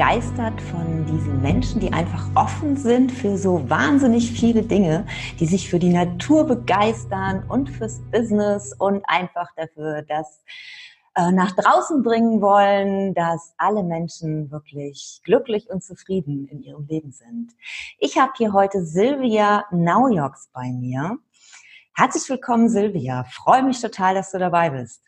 [0.00, 5.04] begeistert von diesen Menschen, die einfach offen sind für so wahnsinnig viele Dinge,
[5.38, 10.42] die sich für die Natur begeistern und fürs Business und einfach dafür, dass
[11.16, 17.12] äh, nach draußen bringen wollen, dass alle Menschen wirklich glücklich und zufrieden in ihrem Leben
[17.12, 17.52] sind.
[17.98, 21.18] Ich habe hier heute Silvia Naujoks bei mir.
[21.94, 23.24] Herzlich willkommen, Silvia.
[23.24, 25.02] Freue mich total, dass du dabei bist.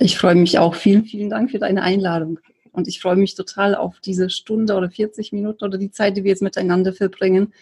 [0.00, 0.74] Ich freue mich auch.
[0.74, 2.38] Vielen, vielen Dank für deine Einladung.
[2.74, 6.24] Und ich freue mich total auf diese Stunde oder 40 Minuten oder die Zeit, die
[6.24, 7.54] wir jetzt miteinander verbringen.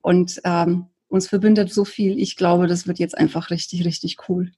[0.00, 2.18] Und ähm, uns verbindet so viel.
[2.18, 4.50] Ich glaube, das wird jetzt einfach richtig, richtig cool.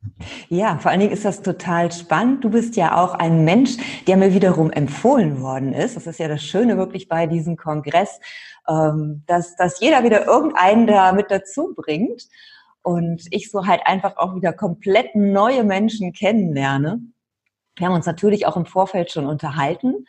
[0.49, 2.45] Ja, vor allen Dingen ist das total spannend.
[2.45, 3.77] Du bist ja auch ein Mensch,
[4.07, 5.97] der mir wiederum empfohlen worden ist.
[5.97, 8.21] Das ist ja das Schöne wirklich bei diesem Kongress,
[8.69, 12.29] ähm, dass, dass jeder wieder irgendeinen da mit dazu bringt
[12.83, 17.01] und ich so halt einfach auch wieder komplett neue Menschen kennenlerne.
[17.77, 20.07] Wir haben uns natürlich auch im Vorfeld schon unterhalten.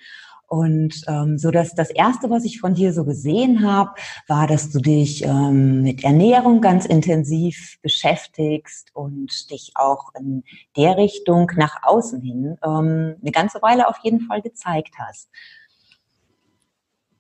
[0.51, 3.91] Und ähm, so dass das erste, was ich von dir so gesehen habe,
[4.27, 10.43] war, dass du dich ähm, mit Ernährung ganz intensiv beschäftigst und dich auch in
[10.75, 15.29] der Richtung nach außen hin ähm, eine ganze Weile auf jeden Fall gezeigt hast.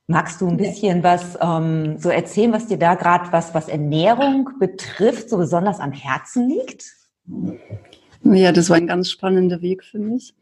[0.07, 4.49] Magst du ein bisschen was ähm, so erzählen, was dir da gerade was, was Ernährung
[4.59, 6.83] betrifft, so besonders am Herzen liegt?
[8.23, 10.33] Ja, das war ein ganz spannender Weg für mich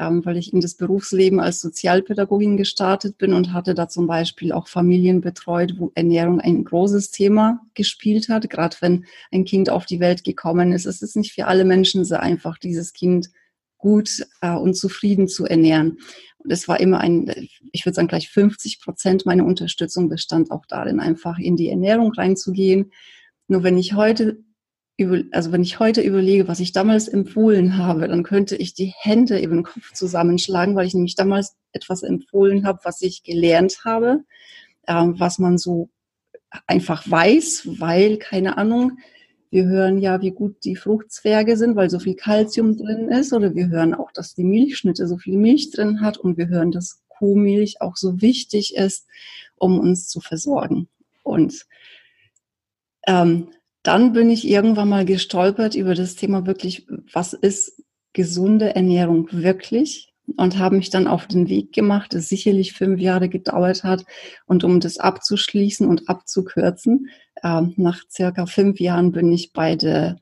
[0.00, 4.50] ähm, weil ich in das Berufsleben als Sozialpädagogin gestartet bin und hatte da zum Beispiel
[4.50, 8.48] auch Familien betreut, wo Ernährung ein großes Thema gespielt hat.
[8.48, 12.04] Gerade wenn ein Kind auf die Welt gekommen ist, es ist nicht für alle Menschen
[12.04, 13.28] so einfach, dieses Kind
[13.76, 15.98] gut äh, und zufrieden zu ernähren.
[16.38, 17.30] Und es war immer ein,
[17.72, 22.12] ich würde sagen, gleich 50 Prozent meiner Unterstützung bestand auch darin, einfach in die Ernährung
[22.12, 22.92] reinzugehen.
[23.48, 24.38] Nur wenn ich heute
[25.32, 29.38] also wenn ich heute überlege, was ich damals empfohlen habe, dann könnte ich die Hände
[29.38, 34.24] über den Kopf zusammenschlagen, weil ich nämlich damals etwas empfohlen habe, was ich gelernt habe,
[34.86, 35.90] äh, was man so
[36.66, 38.98] einfach weiß, weil, keine Ahnung,
[39.50, 43.54] wir hören ja, wie gut die Fruchtzwerge sind, weil so viel Kalzium drin ist, oder
[43.54, 47.02] wir hören auch, dass die Milchschnitte so viel Milch drin hat und wir hören, dass
[47.08, 49.06] Kuhmilch auch so wichtig ist,
[49.56, 50.88] um uns zu versorgen.
[51.22, 51.66] Und
[53.06, 53.48] ähm,
[53.82, 57.82] dann bin ich irgendwann mal gestolpert über das Thema wirklich, was ist
[58.12, 60.12] gesunde Ernährung wirklich?
[60.36, 64.04] Und habe mich dann auf den Weg gemacht, das sicherlich fünf Jahre gedauert hat.
[64.46, 67.08] Und um das abzuschließen und abzukürzen,
[67.42, 70.18] äh, nach circa fünf Jahren bin ich bei der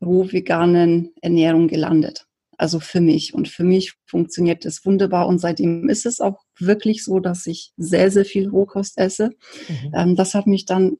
[0.00, 2.26] roh-veganen Ernährung gelandet.
[2.58, 3.34] Also für mich.
[3.34, 5.28] Und für mich funktioniert das wunderbar.
[5.28, 9.30] Und seitdem ist es auch wirklich so, dass ich sehr, sehr viel Rohkost esse.
[9.68, 9.92] Mhm.
[9.94, 10.96] Ähm, das hat mich dann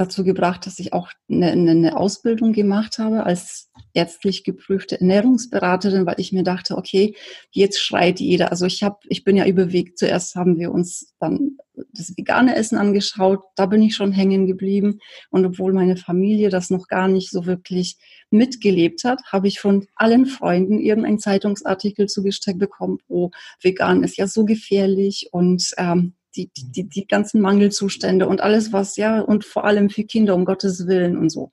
[0.00, 6.18] dazu gebracht, dass ich auch eine, eine Ausbildung gemacht habe als ärztlich geprüfte Ernährungsberaterin, weil
[6.18, 7.14] ich mir dachte, okay,
[7.50, 8.50] jetzt schreit jeder.
[8.50, 9.98] Also ich habe, ich bin ja überwegt.
[9.98, 11.58] Zuerst haben wir uns dann
[11.92, 13.40] das vegane Essen angeschaut.
[13.56, 15.00] Da bin ich schon hängen geblieben.
[15.30, 17.96] Und obwohl meine Familie das noch gar nicht so wirklich
[18.30, 24.26] mitgelebt hat, habe ich von allen Freunden irgendeinen Zeitungsartikel zugesteckt bekommen, oh, vegan ist ja
[24.26, 29.64] so gefährlich und ähm, die, die, die ganzen Mangelzustände und alles was, ja, und vor
[29.64, 31.50] allem für Kinder, um Gottes Willen und so.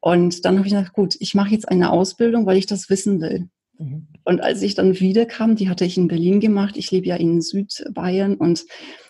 [0.00, 3.20] Und dann habe ich gedacht, gut, ich mache jetzt eine Ausbildung, weil ich das wissen
[3.20, 3.48] will.
[3.78, 4.08] Mhm.
[4.24, 7.40] Und als ich dann wiederkam, die hatte ich in Berlin gemacht, ich lebe ja in
[7.40, 8.64] Südbayern und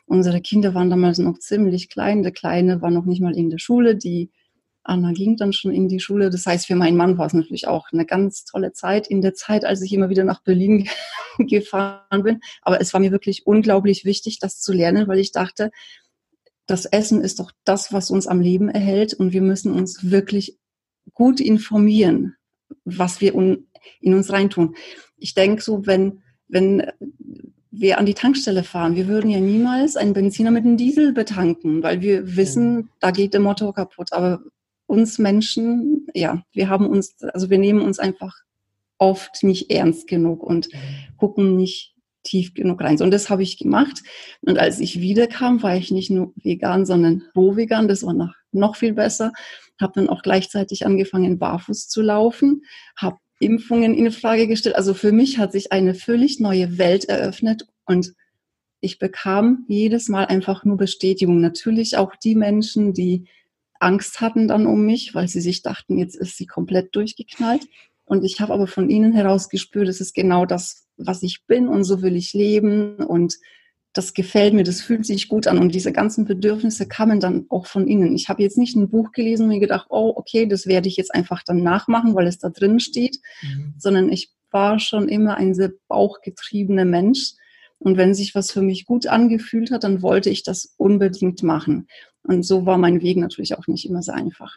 [0.07, 2.23] unsere Kinder waren damals noch ziemlich klein.
[2.23, 4.31] Der Kleine war noch nicht mal in der Schule, die
[4.85, 6.31] Anna ging dann schon in die Schule.
[6.31, 9.35] Das heißt, für meinen Mann war es natürlich auch eine ganz tolle Zeit in der
[9.35, 10.89] Zeit, als ich immer wieder nach Berlin
[11.39, 12.41] gefahren bin.
[12.63, 15.71] Aber es war mir wirklich unglaublich wichtig, das zu lernen, weil ich dachte,
[16.67, 20.59] das Essen ist doch das, was uns am Leben erhält und wir müssen uns wirklich
[21.13, 22.37] gut informieren,
[22.85, 24.75] was wir in uns reintun.
[25.17, 26.87] Ich denke so, wenn, wenn
[27.71, 31.83] wir an die Tankstelle fahren, wir würden ja niemals einen Benziner mit einem Diesel betanken,
[31.83, 34.13] weil wir wissen, da geht der Motor kaputt.
[34.13, 34.43] Aber
[34.93, 38.37] uns Menschen, ja, wir haben uns, also wir nehmen uns einfach
[38.99, 40.69] oft nicht ernst genug und
[41.17, 41.95] gucken nicht
[42.25, 43.01] tief genug rein.
[43.01, 44.03] Und das habe ich gemacht.
[44.43, 47.89] Und als ich wiederkam, war ich nicht nur vegan, sondern roh vegan.
[47.89, 49.33] Das war noch, noch viel besser.
[49.81, 52.63] Habe dann auch gleichzeitig angefangen, barfuß zu laufen,
[52.95, 54.77] habe Impfungen in Frage gestellt.
[54.77, 58.13] Also für mich hat sich eine völlig neue Welt eröffnet und
[58.81, 61.41] ich bekam jedes Mal einfach nur Bestätigung.
[61.41, 63.25] Natürlich auch die Menschen, die
[63.83, 67.67] Angst hatten dann um mich, weil sie sich dachten, jetzt ist sie komplett durchgeknallt.
[68.05, 71.69] Und ich habe aber von ihnen heraus gespürt, es ist genau das, was ich bin
[71.69, 73.37] und so will ich leben und
[73.95, 77.67] das gefällt mir, das fühlt sich gut an und diese ganzen Bedürfnisse kamen dann auch
[77.67, 78.15] von innen.
[78.15, 80.97] Ich habe jetzt nicht ein Buch gelesen und mir gedacht, oh, okay, das werde ich
[80.97, 83.75] jetzt einfach dann nachmachen, weil es da drin steht, mhm.
[83.77, 87.33] sondern ich war schon immer ein sehr bauchgetriebener Mensch
[87.83, 91.89] Und wenn sich was für mich gut angefühlt hat, dann wollte ich das unbedingt machen.
[92.23, 94.57] Und so war mein Weg natürlich auch nicht immer so einfach.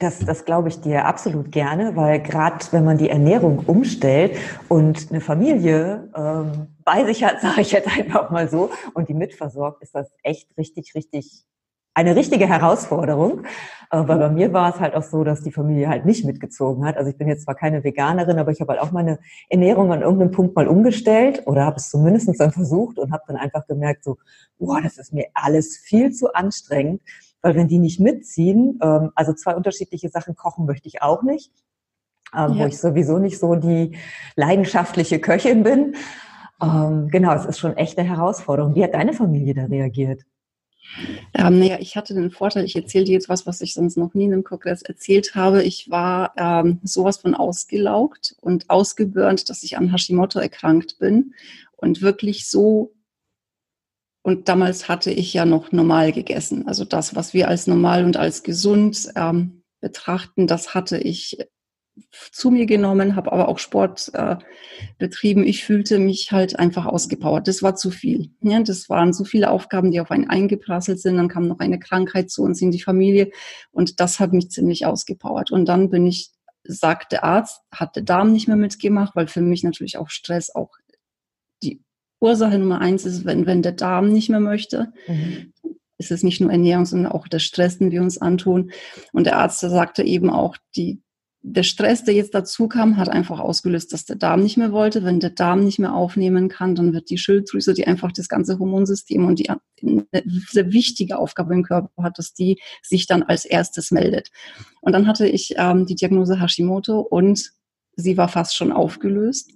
[0.00, 4.36] Das, das glaube ich dir absolut gerne, weil gerade wenn man die Ernährung umstellt
[4.68, 9.14] und eine Familie ähm, bei sich hat, sage ich jetzt einfach mal so, und die
[9.14, 11.44] mitversorgt, ist das echt richtig, richtig
[11.94, 13.44] eine richtige Herausforderung.
[13.94, 16.84] Äh, weil bei mir war es halt auch so, dass die Familie halt nicht mitgezogen
[16.84, 16.96] hat.
[16.96, 19.18] Also ich bin jetzt zwar keine Veganerin, aber ich habe halt auch meine
[19.48, 23.36] Ernährung an irgendeinem Punkt mal umgestellt oder habe es zumindest dann versucht und habe dann
[23.36, 24.16] einfach gemerkt, so,
[24.58, 27.02] boah, das ist mir alles viel zu anstrengend.
[27.42, 31.52] Weil wenn die nicht mitziehen, ähm, also zwei unterschiedliche Sachen kochen möchte ich auch nicht,
[32.34, 32.64] ähm, ja.
[32.64, 33.96] wo ich sowieso nicht so die
[34.34, 35.94] leidenschaftliche Köchin bin.
[36.60, 38.74] Ähm, genau, es ist schon echt eine Herausforderung.
[38.74, 40.22] Wie hat deine Familie da reagiert?
[41.34, 44.14] Ähm, naja, ich hatte den Vorteil, ich erzähle dir jetzt was, was ich sonst noch
[44.14, 45.62] nie in einem Kongress erzählt habe.
[45.62, 51.34] Ich war ähm, sowas von ausgelaugt und ausgebürnt, dass ich an Hashimoto erkrankt bin
[51.76, 52.94] und wirklich so
[54.26, 56.66] und damals hatte ich ja noch normal gegessen.
[56.66, 61.36] Also das, was wir als normal und als gesund ähm, betrachten, das hatte ich
[62.32, 64.36] zu mir genommen, habe aber auch Sport äh,
[64.98, 65.44] betrieben.
[65.44, 67.46] Ich fühlte mich halt einfach ausgepowert.
[67.46, 68.30] Das war zu viel.
[68.40, 71.16] Ja, das waren so viele Aufgaben, die auf einen eingeprasselt sind.
[71.16, 73.30] Dann kam noch eine Krankheit zu uns in die Familie
[73.70, 75.52] und das hat mich ziemlich ausgepowert.
[75.52, 76.30] Und dann bin ich,
[76.64, 80.54] sagt der Arzt, hat der Darm nicht mehr mitgemacht, weil für mich natürlich auch Stress
[80.54, 80.72] auch
[81.62, 81.80] die
[82.20, 84.92] Ursache Nummer eins ist, wenn, wenn der Darm nicht mehr möchte.
[85.06, 85.52] Mhm
[85.96, 88.72] ist es nicht nur Ernährung, sondern auch der Stress, den wir uns antun.
[89.12, 91.00] Und der Arzt sagte eben auch, die,
[91.46, 95.04] der Stress, der jetzt dazu kam, hat einfach ausgelöst, dass der Darm nicht mehr wollte.
[95.04, 98.58] Wenn der Darm nicht mehr aufnehmen kann, dann wird die Schilddrüse, die einfach das ganze
[98.58, 99.50] Hormonsystem und die
[100.48, 104.30] sehr wichtige Aufgabe im Körper hat, dass die sich dann als erstes meldet.
[104.80, 107.52] Und dann hatte ich ähm, die Diagnose Hashimoto und
[107.94, 109.52] sie war fast schon aufgelöst.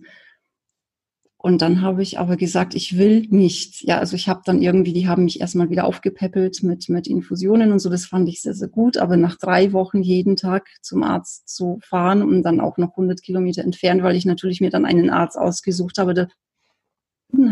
[1.41, 3.83] Und dann habe ich aber gesagt, ich will nicht.
[3.85, 7.71] Ja, also ich habe dann irgendwie, die haben mich erstmal wieder aufgepäppelt mit, mit Infusionen
[7.71, 7.89] und so.
[7.89, 8.97] Das fand ich sehr, sehr gut.
[8.97, 13.23] Aber nach drei Wochen jeden Tag zum Arzt zu fahren und dann auch noch 100
[13.23, 16.29] Kilometer entfernt, weil ich natürlich mir dann einen Arzt ausgesucht habe, der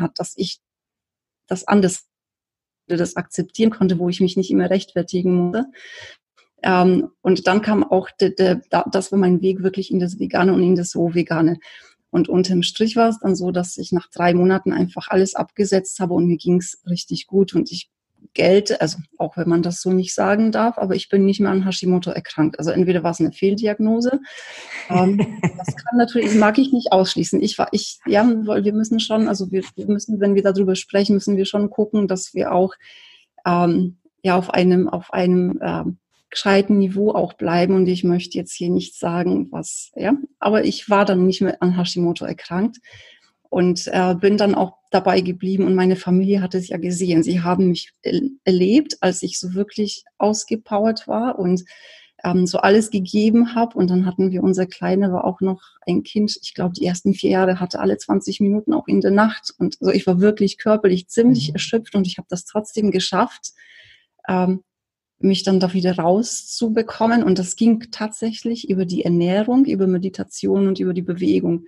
[0.00, 0.58] hat, dass ich
[1.46, 2.06] das anders
[2.88, 5.66] das akzeptieren konnte, wo ich mich nicht immer rechtfertigen musste.
[6.62, 10.74] Ähm, und dann kam auch, das war mein Weg wirklich in das Vegane und in
[10.74, 11.58] das So-Vegane.
[12.16, 16.00] Und unterm Strich war es dann so, dass ich nach drei Monaten einfach alles abgesetzt
[16.00, 17.90] habe und mir ging es richtig gut und ich
[18.32, 21.50] gelte, also auch wenn man das so nicht sagen darf, aber ich bin nicht mehr
[21.50, 22.58] an Hashimoto erkrankt.
[22.58, 24.20] Also entweder war es eine Fehldiagnose.
[24.88, 25.18] Ähm,
[25.58, 27.42] das kann natürlich, mag ich nicht ausschließen.
[27.42, 30.74] Ich war, ich, ja, weil wir müssen schon, also wir, wir müssen, wenn wir darüber
[30.74, 32.72] sprechen, müssen wir schon gucken, dass wir auch
[33.44, 35.98] ähm, ja auf einem, auf einem ähm,
[36.30, 37.74] gescheiten Niveau auch bleiben.
[37.74, 41.62] Und ich möchte jetzt hier nicht sagen, was, ja, aber ich war dann nicht mehr
[41.62, 42.78] an Hashimoto erkrankt
[43.48, 47.22] und äh, bin dann auch dabei geblieben und meine Familie hat es ja gesehen.
[47.22, 47.92] Sie haben mich
[48.44, 51.64] erlebt, als ich so wirklich ausgepowert war und
[52.24, 53.76] ähm, so alles gegeben habe.
[53.78, 57.14] Und dann hatten wir unser Kleine, war auch noch ein Kind, ich glaube, die ersten
[57.14, 59.52] vier Jahre hatte alle 20 Minuten auch in der Nacht.
[59.58, 61.54] Und so, ich war wirklich körperlich ziemlich mhm.
[61.54, 63.52] erschöpft und ich habe das trotzdem geschafft,
[64.28, 64.62] ähm,
[65.18, 67.22] mich dann da wieder rauszubekommen.
[67.22, 71.66] Und das ging tatsächlich über die Ernährung, über Meditation und über die Bewegung.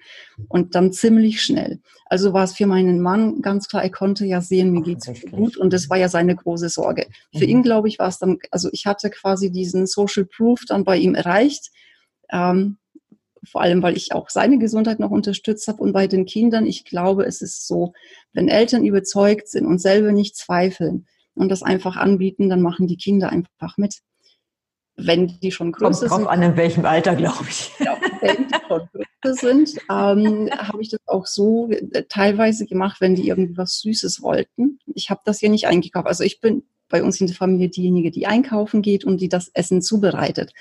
[0.48, 1.80] Und dann ziemlich schnell.
[2.06, 5.56] Also war es für meinen Mann ganz klar, er konnte ja sehen, mir geht's gut.
[5.56, 7.06] Und das war ja seine große Sorge.
[7.32, 7.50] Für mhm.
[7.50, 10.98] ihn, glaube ich, war es dann, also ich hatte quasi diesen Social Proof dann bei
[10.98, 11.70] ihm erreicht.
[12.30, 12.76] Ähm,
[13.44, 16.84] vor allem, weil ich auch seine Gesundheit noch unterstützt habe und bei den Kindern, ich
[16.84, 17.92] glaube, es ist so,
[18.32, 21.06] wenn Eltern überzeugt sind und selber nicht zweifeln,
[21.38, 24.00] und das einfach anbieten, dann machen die Kinder einfach mit.
[24.96, 26.28] Wenn die schon größer Kommt sind.
[26.28, 27.70] an, in welchem Alter, glaube ich.
[27.78, 28.88] Ja, wenn die schon
[29.22, 34.22] größer sind, ähm, habe ich das auch so äh, teilweise gemacht, wenn die irgendwas Süßes
[34.22, 34.80] wollten.
[34.94, 36.08] Ich habe das hier nicht eingekauft.
[36.08, 39.50] Also ich bin bei uns in der Familie diejenige, die einkaufen geht und die das
[39.54, 40.52] Essen zubereitet.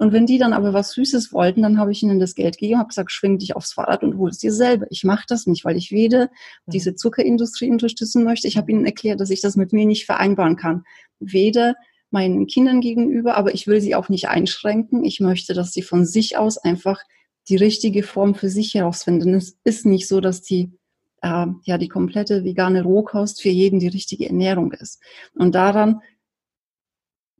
[0.00, 2.78] Und wenn die dann aber was Süßes wollten, dann habe ich ihnen das Geld gegeben,
[2.78, 4.86] habe gesagt, schwing dich aufs Fahrrad und hol es dir selber.
[4.88, 6.30] Ich mache das nicht, weil ich weder
[6.64, 6.72] mhm.
[6.72, 8.48] diese Zuckerindustrie unterstützen möchte.
[8.48, 10.84] Ich habe ihnen erklärt, dass ich das mit mir nicht vereinbaren kann.
[11.18, 11.74] Weder
[12.10, 15.04] meinen Kindern gegenüber, aber ich will sie auch nicht einschränken.
[15.04, 17.02] Ich möchte, dass sie von sich aus einfach
[17.50, 19.34] die richtige Form für sich herausfinden.
[19.34, 20.72] Es ist nicht so, dass die
[21.20, 24.98] äh, ja die komplette vegane Rohkost für jeden die richtige Ernährung ist.
[25.34, 26.00] Und daran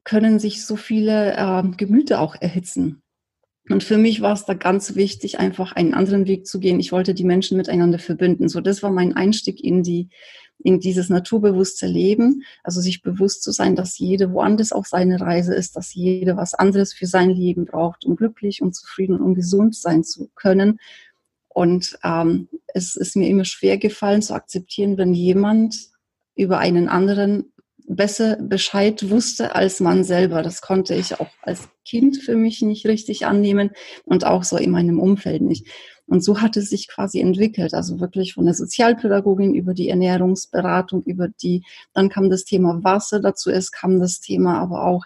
[0.04, 3.02] können sich so viele äh, Gemüter auch erhitzen.
[3.69, 6.80] Und für mich war es da ganz wichtig, einfach einen anderen Weg zu gehen.
[6.80, 8.49] Ich wollte die Menschen miteinander verbinden.
[8.49, 10.09] So, das war mein Einstieg in die,
[10.59, 12.42] in dieses naturbewusste Leben.
[12.64, 16.54] Also sich bewusst zu sein, dass jede woanders auf seine Reise ist, dass jede was
[16.54, 20.80] anderes für sein Leben braucht, um glücklich und zufrieden und gesund sein zu können.
[21.49, 25.90] Und ähm, es ist mir immer schwer gefallen zu akzeptieren, wenn jemand
[26.35, 27.52] über einen anderen
[27.97, 30.42] besser Bescheid wusste als man selber.
[30.42, 33.70] Das konnte ich auch als Kind für mich nicht richtig annehmen
[34.04, 35.66] und auch so in meinem Umfeld nicht.
[36.06, 41.04] Und so hat es sich quasi entwickelt, also wirklich von der Sozialpädagogin über die Ernährungsberatung,
[41.04, 45.04] über die, dann kam das Thema Wasser dazu, es kam das Thema aber auch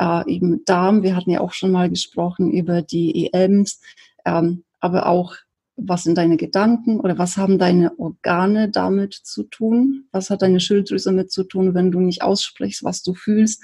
[0.00, 3.80] äh, eben Darm, wir hatten ja auch schon mal gesprochen über die EMs,
[4.24, 5.36] ähm, aber auch
[5.82, 10.04] was sind deine Gedanken oder was haben deine Organe damit zu tun?
[10.12, 13.62] Was hat deine Schilddrüse damit zu tun, wenn du nicht aussprichst, was du fühlst?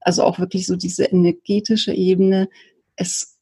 [0.00, 2.48] Also auch wirklich so diese energetische Ebene.
[2.96, 3.38] Es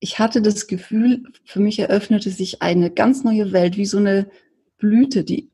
[0.00, 4.30] ich hatte das Gefühl, für mich eröffnete sich eine ganz neue Welt, wie so eine
[4.78, 5.50] Blüte, die,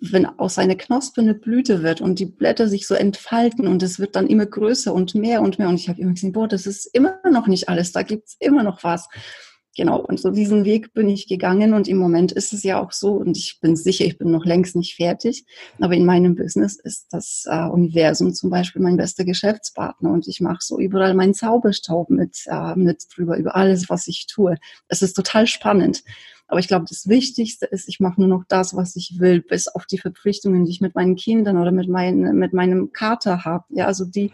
[0.00, 3.98] wenn aus einer Knospe eine Blüte wird und die Blätter sich so entfalten und es
[3.98, 5.68] wird dann immer größer und mehr und mehr.
[5.68, 8.62] Und ich habe immer gesehen, boah, das ist immer noch nicht alles, da gibt's immer
[8.62, 9.08] noch was
[9.76, 12.92] genau, und so diesen Weg bin ich gegangen und im Moment ist es ja auch
[12.92, 15.44] so und ich bin sicher, ich bin noch längst nicht fertig,
[15.80, 20.40] aber in meinem Business ist das äh, Universum zum Beispiel mein bester Geschäftspartner und ich
[20.40, 24.56] mache so überall meinen Zauberstaub mit, äh, mit drüber, über alles, was ich tue.
[24.88, 26.02] Es ist total spannend.
[26.50, 29.68] Aber ich glaube, das Wichtigste ist, ich mache nur noch das, was ich will, bis
[29.68, 33.64] auf die Verpflichtungen, die ich mit meinen Kindern oder mit, mein, mit meinem Kater habe.
[33.68, 34.32] Ja, also die,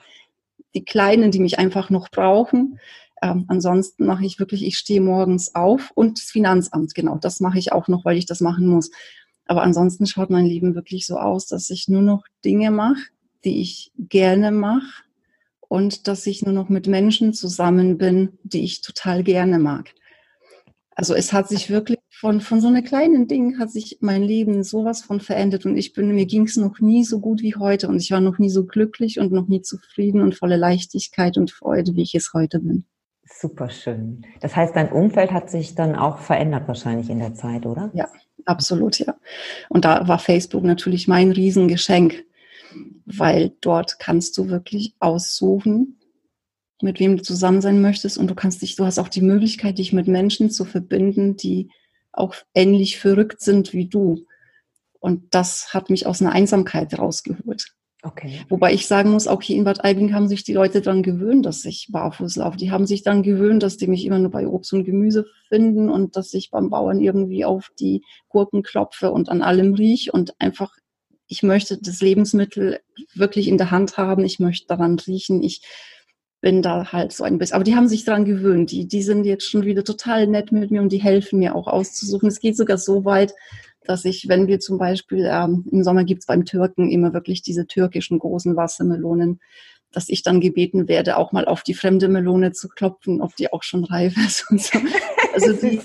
[0.75, 2.79] die Kleinen, die mich einfach noch brauchen,
[3.23, 7.59] ähm, ansonsten mache ich wirklich, ich stehe morgens auf und das Finanzamt, genau, das mache
[7.59, 8.91] ich auch noch, weil ich das machen muss.
[9.47, 13.03] Aber ansonsten schaut mein Leben wirklich so aus, dass ich nur noch Dinge mache,
[13.45, 15.05] die ich gerne mache
[15.61, 19.95] und dass ich nur noch mit Menschen zusammen bin, die ich total gerne mag.
[20.99, 24.65] Also es hat sich wirklich von, von so einem kleinen Ding hat sich mein Leben
[24.65, 27.89] sowas von verändert und ich bin, mir ging es noch nie so gut wie heute
[27.89, 31.51] und ich war noch nie so glücklich und noch nie zufrieden und voller Leichtigkeit und
[31.51, 32.87] Freude, wie ich es heute bin.
[33.29, 34.25] Super schön.
[34.41, 37.91] Das heißt, dein Umfeld hat sich dann auch verändert wahrscheinlich in der Zeit, oder?
[37.93, 38.09] Ja,
[38.45, 39.17] absolut, ja.
[39.69, 42.25] Und da war Facebook natürlich mein Riesengeschenk,
[43.05, 45.99] weil dort kannst du wirklich aussuchen,
[46.83, 49.79] mit wem du zusammen sein möchtest und du kannst dich, du hast auch die Möglichkeit,
[49.79, 51.71] dich mit Menschen zu verbinden, die
[52.13, 54.27] auch ähnlich verrückt sind wie du.
[55.01, 57.76] Und das hat mich aus einer Einsamkeit rausgeholt.
[58.07, 58.41] Okay.
[58.49, 61.45] Wobei ich sagen muss, auch hier in Bad Aibling haben sich die Leute daran gewöhnt,
[61.45, 62.57] dass ich barfuß laufe.
[62.57, 65.91] Die haben sich dann gewöhnt, dass die mich immer nur bei Obst und Gemüse finden
[65.91, 70.41] und dass ich beim Bauern irgendwie auf die Gurken klopfe und an allem riech und
[70.41, 70.77] einfach,
[71.27, 72.79] ich möchte das Lebensmittel
[73.15, 74.25] wirklich in der Hand haben.
[74.25, 75.43] Ich möchte daran riechen.
[75.43, 75.63] Ich
[76.41, 77.57] bin da halt so ein bisschen.
[77.57, 78.71] Aber die haben sich daran gewöhnt.
[78.71, 81.67] Die, die sind jetzt schon wieder total nett mit mir und die helfen mir auch
[81.67, 82.29] auszusuchen.
[82.29, 83.35] Es geht sogar so weit,
[83.87, 87.67] dass ich, wenn wir zum Beispiel ähm, im Sommer gibt's beim Türken immer wirklich diese
[87.67, 89.41] türkischen großen Wassermelonen,
[89.93, 93.53] dass ich dann gebeten werde, auch mal auf die fremde Melone zu klopfen, ob die
[93.53, 94.79] auch schon reif ist und so.
[95.35, 95.81] Also die,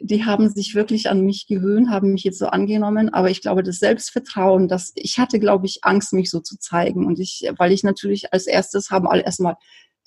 [0.00, 3.62] die haben sich wirklich an mich gewöhnt, haben mich jetzt so angenommen, aber ich glaube,
[3.62, 7.72] das Selbstvertrauen, dass ich hatte, glaube ich, Angst, mich so zu zeigen und ich, weil
[7.72, 9.54] ich natürlich als erstes haben alle erstmal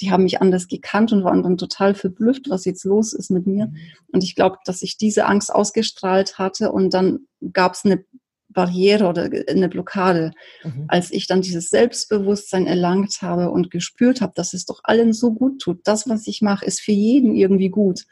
[0.01, 3.47] die haben mich anders gekannt und waren dann total verblüfft, was jetzt los ist mit
[3.47, 3.67] mir.
[3.67, 3.77] Mhm.
[4.11, 8.03] Und ich glaube, dass ich diese Angst ausgestrahlt hatte und dann gab es eine
[8.49, 10.31] Barriere oder eine Blockade.
[10.63, 10.85] Mhm.
[10.87, 15.33] Als ich dann dieses Selbstbewusstsein erlangt habe und gespürt habe, dass es doch allen so
[15.33, 18.05] gut tut, das, was ich mache, ist für jeden irgendwie gut,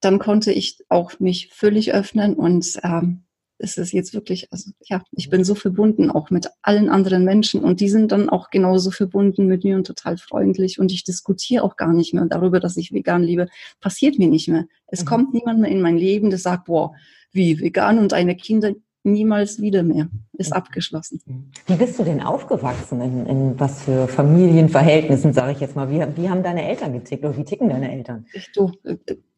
[0.00, 3.23] dann konnte ich auch mich völlig öffnen und ähm,
[3.58, 7.62] ist es jetzt wirklich, also ja, ich bin so verbunden auch mit allen anderen Menschen
[7.62, 11.62] und die sind dann auch genauso verbunden mit mir und total freundlich und ich diskutiere
[11.62, 13.46] auch gar nicht mehr darüber, dass ich vegan lebe.
[13.80, 14.66] Passiert mir nicht mehr.
[14.86, 15.06] Es mhm.
[15.06, 16.94] kommt niemand mehr in mein Leben, der sagt, boah,
[17.32, 18.72] wie vegan und eine Kinder
[19.04, 20.08] niemals wieder mehr.
[20.32, 20.56] Ist mhm.
[20.56, 21.20] abgeschlossen.
[21.26, 21.50] Mhm.
[21.66, 23.00] Wie bist du denn aufgewachsen?
[23.00, 25.90] In, in was für Familienverhältnissen, sage ich jetzt mal?
[25.90, 28.26] Wie, wie haben deine Eltern getickt oder wie ticken deine Eltern?
[28.32, 28.96] Ich, du, äh,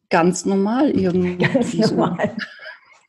[0.09, 1.37] ganz normal irgendwie.
[1.37, 2.31] Ganz normal.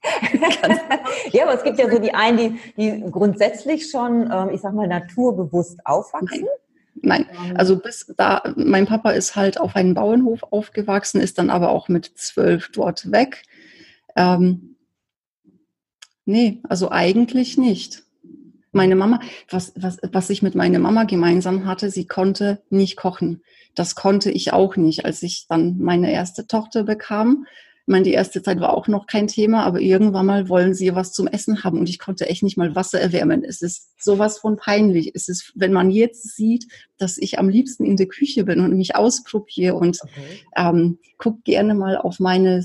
[1.32, 4.74] ja, aber es gibt ja so die einen, die, die grundsätzlich schon, ähm, ich sag
[4.74, 6.42] mal, naturbewusst aufwachsen.
[6.42, 6.48] Nein.
[7.02, 7.56] Nein, ähm.
[7.56, 11.88] also bis da, mein Papa ist halt auf einem Bauernhof aufgewachsen, ist dann aber auch
[11.88, 13.42] mit zwölf dort weg.
[14.16, 14.76] Ähm,
[16.24, 18.02] nee, also eigentlich nicht.
[18.72, 23.42] Meine Mama, was, was, was ich mit meiner Mama gemeinsam hatte, sie konnte nicht kochen.
[23.74, 25.04] Das konnte ich auch nicht.
[25.04, 27.46] Als ich dann meine erste Tochter bekam,
[27.88, 30.94] ich meine, die erste Zeit war auch noch kein Thema, aber irgendwann mal wollen sie
[30.94, 33.44] was zum Essen haben und ich konnte echt nicht mal Wasser erwärmen.
[33.44, 35.12] Es ist sowas von peinlich.
[35.14, 36.66] Es ist, wenn man jetzt sieht,
[36.98, 40.42] dass ich am liebsten in der Küche bin und mich ausprobiere und okay.
[40.54, 42.62] ähm, guck gerne mal auf meine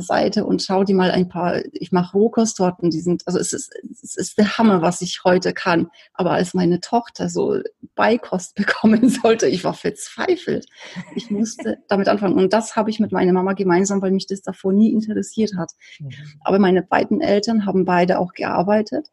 [0.00, 3.72] Seite und schau dir mal ein paar, ich mache Rohkosttorten, die sind, also es ist,
[4.02, 5.88] es ist der Hammer, was ich heute kann.
[6.12, 7.60] Aber als meine Tochter so
[7.94, 10.66] Beikost bekommen sollte, ich war verzweifelt.
[11.14, 12.36] Ich musste damit anfangen.
[12.36, 15.72] Und das habe ich mit meiner Mama gemeinsam, weil mich das davor nie interessiert hat.
[15.98, 16.10] Mhm.
[16.40, 19.08] Aber meine beiden Eltern haben beide auch gearbeitet.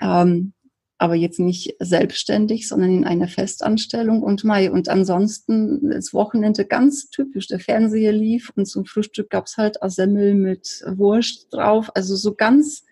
[0.00, 0.52] Ähm,
[0.98, 4.70] aber jetzt nicht selbstständig, sondern in einer Festanstellung und Mai.
[4.70, 7.48] Und ansonsten das Wochenende ganz typisch.
[7.48, 11.90] Der Fernseher lief und zum Frühstück gab's halt Semmel mit Wurst drauf.
[11.94, 12.84] Also so ganz,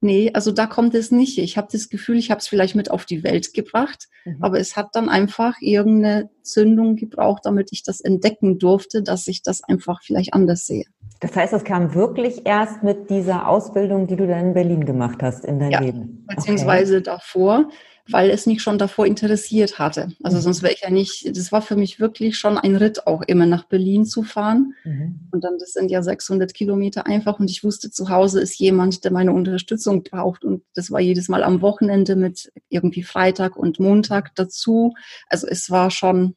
[0.00, 1.38] nee, also da kommt es nicht.
[1.38, 4.36] Ich habe das Gefühl, ich habe es vielleicht mit auf die Welt gebracht, mhm.
[4.40, 9.42] aber es hat dann einfach irgendeine Zündung gebraucht, damit ich das entdecken durfte, dass ich
[9.42, 10.84] das einfach vielleicht anders sehe.
[11.22, 15.22] Das heißt, es kam wirklich erst mit dieser Ausbildung, die du dann in Berlin gemacht
[15.22, 16.26] hast, in dein ja, Leben.
[16.26, 17.04] Beziehungsweise okay.
[17.04, 17.68] davor,
[18.08, 20.10] weil es mich schon davor interessiert hatte.
[20.24, 20.42] Also mhm.
[20.42, 23.46] sonst wäre ich ja nicht, das war für mich wirklich schon ein Ritt auch immer
[23.46, 24.74] nach Berlin zu fahren.
[24.82, 25.28] Mhm.
[25.30, 29.04] Und dann, das sind ja 600 Kilometer einfach und ich wusste, zu Hause ist jemand,
[29.04, 30.44] der meine Unterstützung braucht.
[30.44, 34.94] Und das war jedes Mal am Wochenende mit irgendwie Freitag und Montag dazu.
[35.28, 36.34] Also es war schon,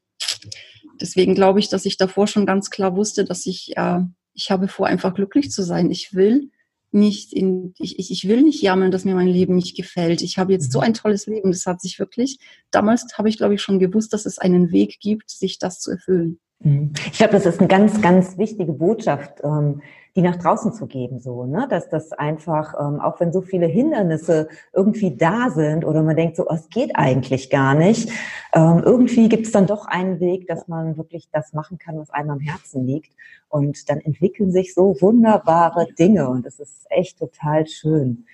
[1.02, 4.02] deswegen glaube ich, dass ich davor schon ganz klar wusste, dass ich äh,
[4.36, 5.90] ich habe vor, einfach glücklich zu sein.
[5.90, 6.52] Ich will
[6.92, 10.22] nicht in, ich, ich will nicht jammern, dass mir mein Leben nicht gefällt.
[10.22, 10.86] Ich habe jetzt so mhm.
[10.86, 11.52] ein tolles Leben.
[11.52, 12.40] Das hat sich wirklich,
[12.72, 15.92] damals habe ich, glaube ich, schon gewusst, dass es einen Weg gibt, sich das zu
[15.92, 16.40] erfüllen.
[16.60, 16.94] Mhm.
[17.12, 19.82] Ich glaube, das ist eine ganz, ganz wichtige Botschaft, ähm,
[20.16, 21.68] die nach draußen zu geben, so, ne?
[21.70, 26.38] Dass das einfach, ähm, auch wenn so viele Hindernisse irgendwie da sind oder man denkt
[26.38, 28.10] so, oh, es geht eigentlich gar nicht,
[28.54, 32.12] ähm, irgendwie gibt es dann doch einen Weg, dass man wirklich das machen kann, was
[32.12, 33.14] einem am Herzen liegt.
[33.50, 38.26] Und dann entwickeln sich so wunderbare Dinge und das ist echt total schön.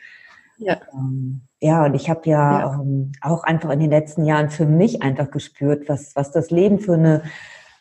[0.57, 0.77] Ja.
[0.93, 2.79] Ähm, ja, und ich habe ja, ja.
[2.79, 6.79] Ähm, auch einfach in den letzten Jahren für mich einfach gespürt, was, was das Leben
[6.79, 7.23] für eine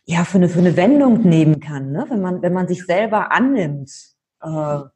[0.05, 2.07] ja, für eine, für eine Wendung nehmen kann, ne?
[2.09, 3.91] wenn, man, wenn man sich selber annimmt
[4.43, 4.47] äh,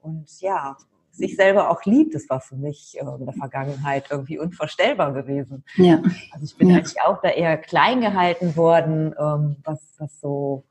[0.01, 0.77] und ja,
[1.17, 2.15] sich selber auch liebt.
[2.15, 5.65] Das war für mich äh, in der Vergangenheit irgendwie unvorstellbar gewesen.
[5.77, 6.03] Ja.
[6.33, 6.77] Also ich bin ja.
[6.77, 10.65] eigentlich auch da eher klein gehalten worden, ähm, was, was so,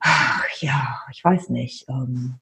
[0.00, 1.88] ach, ja, ich weiß nicht.
[1.88, 2.36] Ähm,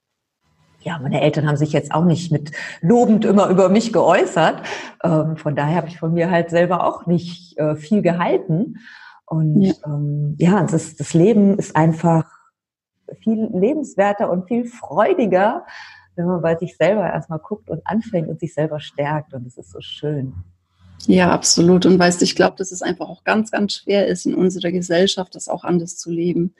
[0.82, 4.62] ja, meine Eltern haben sich jetzt auch nicht mit lobend immer über mich geäußert.
[5.04, 8.78] Ähm, von daher habe ich von mir halt selber auch nicht äh, viel gehalten.
[9.30, 12.28] Und ja, ähm, ja das, das Leben ist einfach
[13.22, 15.64] viel lebenswerter und viel freudiger,
[16.16, 19.32] wenn man bei sich selber erstmal guckt und anfängt und sich selber stärkt.
[19.32, 20.34] Und das ist so schön.
[21.06, 21.86] Ja, absolut.
[21.86, 24.72] Und weißt du, ich glaube, dass es einfach auch ganz, ganz schwer ist, in unserer
[24.72, 26.56] Gesellschaft das auch anders zu leben.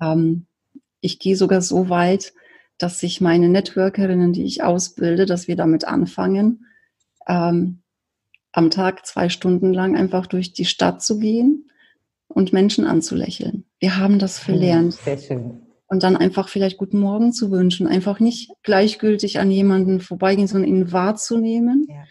[0.00, 0.46] Ähm,
[1.00, 2.34] ich gehe sogar so weit,
[2.76, 6.66] dass sich meine Networkerinnen, die ich ausbilde, dass wir damit anfangen,
[7.26, 7.80] ähm,
[8.52, 11.70] am Tag zwei Stunden lang einfach durch die Stadt zu gehen
[12.28, 13.64] und Menschen anzulächeln.
[13.78, 14.94] Wir haben das verlernt.
[14.94, 15.60] Sehr schön.
[15.86, 20.68] Und dann einfach vielleicht guten Morgen zu wünschen, einfach nicht gleichgültig an jemanden vorbeigehen, sondern
[20.68, 22.04] ihn wahrzunehmen ja.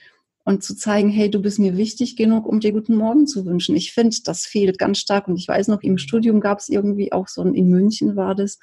[0.46, 3.76] und zu zeigen, hey, du bist mir wichtig genug, um dir guten Morgen zu wünschen.
[3.76, 5.28] Ich finde, das fehlt ganz stark.
[5.28, 8.36] Und ich weiß noch, im Studium gab es irgendwie auch so ein, in München war
[8.36, 8.60] das,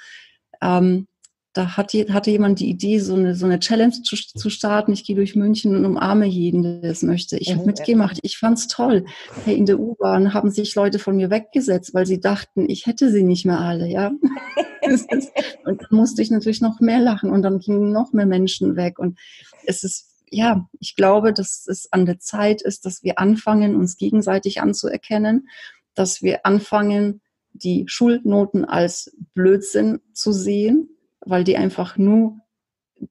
[0.63, 1.07] ähm,
[1.53, 4.93] da hat, hatte jemand die Idee, so eine, so eine Challenge zu, zu starten.
[4.93, 7.37] Ich gehe durch München und umarme jeden, der das möchte.
[7.39, 8.19] Ich habe mitgemacht.
[8.23, 9.05] Ich fand's toll.
[9.45, 13.11] Hey, in der U-Bahn haben sich Leute von mir weggesetzt, weil sie dachten, ich hätte
[13.11, 14.09] sie nicht mehr alle, ja.
[14.85, 19.01] und dann musste ich natürlich noch mehr lachen und dann gingen noch mehr Menschen weg.
[19.01, 19.19] Und
[19.67, 23.97] es ist, ja, ich glaube, dass es an der Zeit ist, dass wir anfangen, uns
[23.97, 25.49] gegenseitig anzuerkennen,
[25.95, 30.89] dass wir anfangen, die Schulnoten als Blödsinn zu sehen
[31.21, 32.39] weil die einfach nur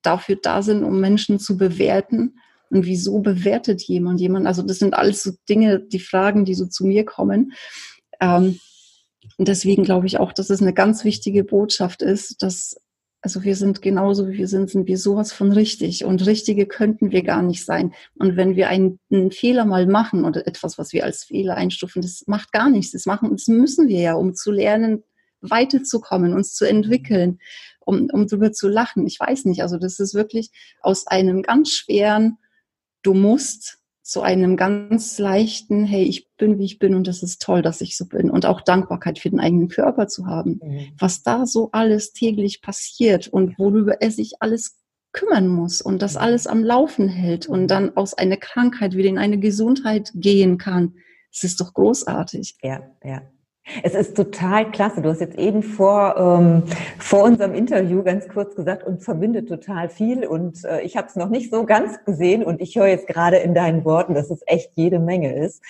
[0.01, 2.39] dafür da sind, um Menschen zu bewerten.
[2.69, 4.45] Und wieso bewertet jemand jemand?
[4.45, 7.53] Also das sind alles so Dinge, die Fragen, die so zu mir kommen.
[8.19, 8.59] Ähm,
[9.37, 12.75] und deswegen glaube ich auch, dass es eine ganz wichtige Botschaft ist, dass
[13.21, 16.05] also wir sind genauso wie wir sind, sind wir sowas von richtig.
[16.05, 17.93] Und richtige könnten wir gar nicht sein.
[18.15, 22.01] Und wenn wir einen, einen, Fehler mal machen oder etwas, was wir als Fehler einstufen,
[22.01, 22.93] das macht gar nichts.
[22.93, 25.03] Das machen, das müssen wir ja, um zu lernen,
[25.41, 27.39] weiterzukommen, uns zu entwickeln
[27.89, 29.05] um, um drüber zu lachen.
[29.05, 29.61] Ich weiß nicht.
[29.61, 32.37] Also das ist wirklich aus einem ganz schweren,
[33.01, 37.41] du musst zu einem ganz leichten, hey, ich bin, wie ich bin und das ist
[37.41, 38.31] toll, dass ich so bin.
[38.31, 40.59] Und auch Dankbarkeit für den eigenen Körper zu haben.
[40.63, 40.87] Mhm.
[40.97, 44.79] Was da so alles täglich passiert und worüber er sich alles
[45.11, 46.21] kümmern muss und das mhm.
[46.21, 50.95] alles am Laufen hält und dann aus einer Krankheit wieder in eine Gesundheit gehen kann.
[51.31, 52.55] Es ist doch großartig.
[52.63, 53.21] Ja, ja.
[53.83, 55.01] Es ist total klasse.
[55.01, 56.63] Du hast jetzt eben vor, ähm,
[56.97, 60.25] vor unserem Interview ganz kurz gesagt, uns verbindet total viel.
[60.25, 63.37] Und äh, ich habe es noch nicht so ganz gesehen und ich höre jetzt gerade
[63.37, 65.61] in deinen Worten, dass es echt jede Menge ist.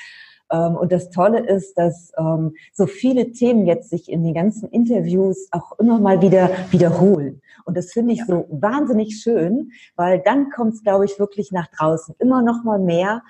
[0.51, 4.69] Ähm, und das Tolle ist, dass ähm, so viele Themen jetzt sich in den ganzen
[4.69, 7.41] Interviews auch immer mal wieder wiederholen.
[7.65, 11.67] Und das finde ich so wahnsinnig schön, weil dann kommt es, glaube ich, wirklich nach
[11.67, 13.21] draußen immer noch mal mehr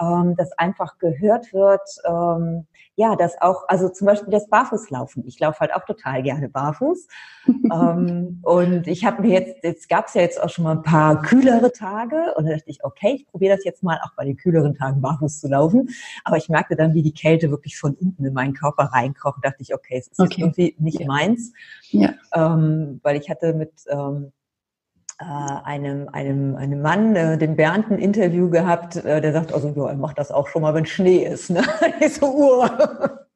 [0.00, 2.66] ähm, dass einfach gehört wird, ähm,
[2.98, 5.24] ja, dass auch, also zum Beispiel das Barfußlaufen.
[5.24, 7.06] Ich laufe halt auch total gerne barfuß.
[7.46, 10.82] ähm, und ich habe mir jetzt, jetzt gab es ja jetzt auch schon mal ein
[10.82, 14.24] paar kühlere Tage und da dachte ich, okay, ich probiere das jetzt mal auch bei
[14.24, 15.90] den kühleren Tagen barfuß zu laufen.
[16.24, 19.44] Aber ich merkte dann, wie die Kälte wirklich von unten in meinen Körper reinkroch und
[19.44, 20.40] dachte ich, okay, es ist okay.
[20.40, 21.06] irgendwie nicht ja.
[21.06, 21.52] meins.
[21.90, 22.14] Ja.
[22.34, 24.32] Ähm, weil ich hatte mit ähm,
[25.18, 29.72] äh, einem, einem, einem Mann, äh, den Bernd, ein Interview gehabt, äh, der sagt, also
[29.76, 31.50] ja, er macht das auch schon mal, wenn Schnee ist.
[31.50, 31.62] Ne?
[32.00, 33.26] Ich so, Uhr.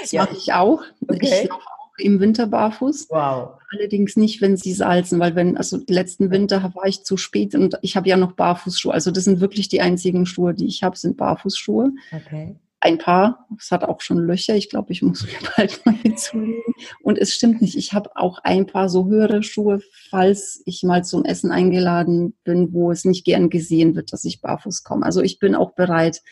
[0.00, 0.22] Das ja.
[0.22, 0.82] mache ich auch.
[1.02, 1.18] Okay.
[1.22, 3.08] Ich laufe auch im Winter barfuß.
[3.10, 3.58] Wow.
[3.72, 7.78] Allerdings nicht, wenn sie salzen, weil wenn, also letzten Winter war ich zu spät und
[7.82, 8.92] ich habe ja noch Barfußschuhe.
[8.92, 11.92] Also das sind wirklich die einzigen Schuhe, die ich habe, sind Barfußschuhe.
[12.12, 13.46] Okay ein paar.
[13.58, 14.54] Es hat auch schon Löcher.
[14.54, 16.74] Ich glaube, ich muss mir bald mal hinzulegen.
[17.02, 17.76] Und es stimmt nicht.
[17.76, 22.72] Ich habe auch ein paar so höhere Schuhe, falls ich mal zum Essen eingeladen bin,
[22.72, 25.04] wo es nicht gern gesehen wird, dass ich barfuß komme.
[25.04, 26.22] Also ich bin auch bereit,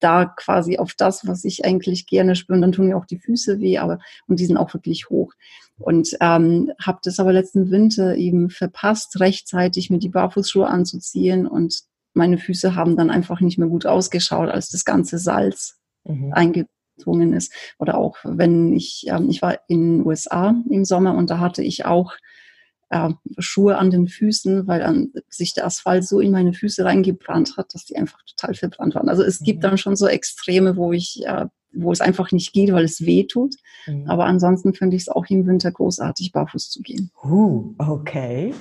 [0.00, 2.60] da quasi auf das, was ich eigentlich gerne spüre.
[2.60, 5.32] dann tun mir auch die Füße weh, aber und die sind auch wirklich hoch.
[5.78, 11.82] Und ähm, habe das aber letzten Winter eben verpasst, rechtzeitig mir die Barfußschuhe anzuziehen und
[12.14, 16.32] meine Füße haben dann einfach nicht mehr gut ausgeschaut, als das ganze Salz mhm.
[16.32, 17.52] eingedrungen ist.
[17.78, 21.62] Oder auch wenn ich, ähm, ich war in den USA im Sommer und da hatte
[21.62, 22.14] ich auch
[22.90, 27.56] äh, Schuhe an den Füßen, weil an, sich der Asphalt so in meine Füße reingebrannt
[27.56, 29.08] hat, dass die einfach total verbrannt waren.
[29.08, 29.44] Also es mhm.
[29.44, 33.04] gibt dann schon so Extreme, wo ich, äh, wo es einfach nicht geht, weil es
[33.04, 33.56] weh tut.
[33.86, 34.08] Mhm.
[34.08, 37.10] Aber ansonsten finde ich es auch im Winter großartig, barfuß zu gehen.
[37.22, 38.54] Uh, okay.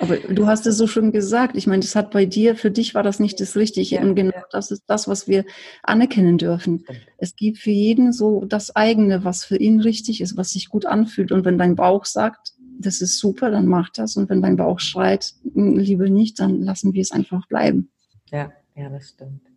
[0.00, 1.56] Aber du hast es so schön gesagt.
[1.56, 3.96] Ich meine, das hat bei dir, für dich war das nicht das Richtige.
[3.96, 4.44] Ja, und genau ja.
[4.50, 5.44] das ist das, was wir
[5.82, 6.84] anerkennen dürfen.
[7.18, 10.86] Es gibt für jeden so das eigene, was für ihn richtig ist, was sich gut
[10.86, 11.32] anfühlt.
[11.32, 14.16] Und wenn dein Bauch sagt, das ist super, dann mach das.
[14.16, 17.90] Und wenn dein Bauch schreit, liebe nicht, dann lassen wir es einfach bleiben.
[18.30, 19.49] Ja, ja, das stimmt.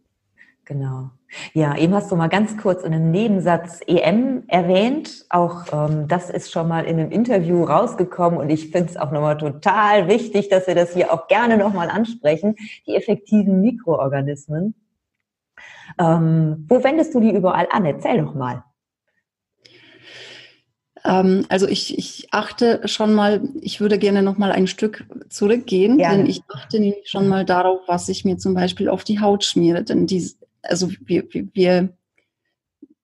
[0.65, 1.09] Genau.
[1.53, 5.25] Ja, eben hast du mal ganz kurz in einem Nebensatz EM erwähnt.
[5.29, 9.11] Auch ähm, das ist schon mal in einem Interview rausgekommen und ich finde es auch
[9.11, 12.55] nochmal total wichtig, dass wir das hier auch gerne nochmal ansprechen.
[12.87, 14.73] Die effektiven Mikroorganismen.
[15.99, 17.85] Ähm, wo wendest du die überall an?
[17.85, 18.63] Erzähl doch mal.
[21.05, 25.97] Ähm, also ich, ich achte schon mal, ich würde gerne noch mal ein Stück zurückgehen,
[25.97, 26.17] gerne.
[26.17, 29.43] denn ich achte nämlich schon mal darauf, was ich mir zum Beispiel auf die Haut
[29.43, 29.83] schmiere.
[29.83, 30.25] Denn die,
[30.63, 31.95] also wir, wir,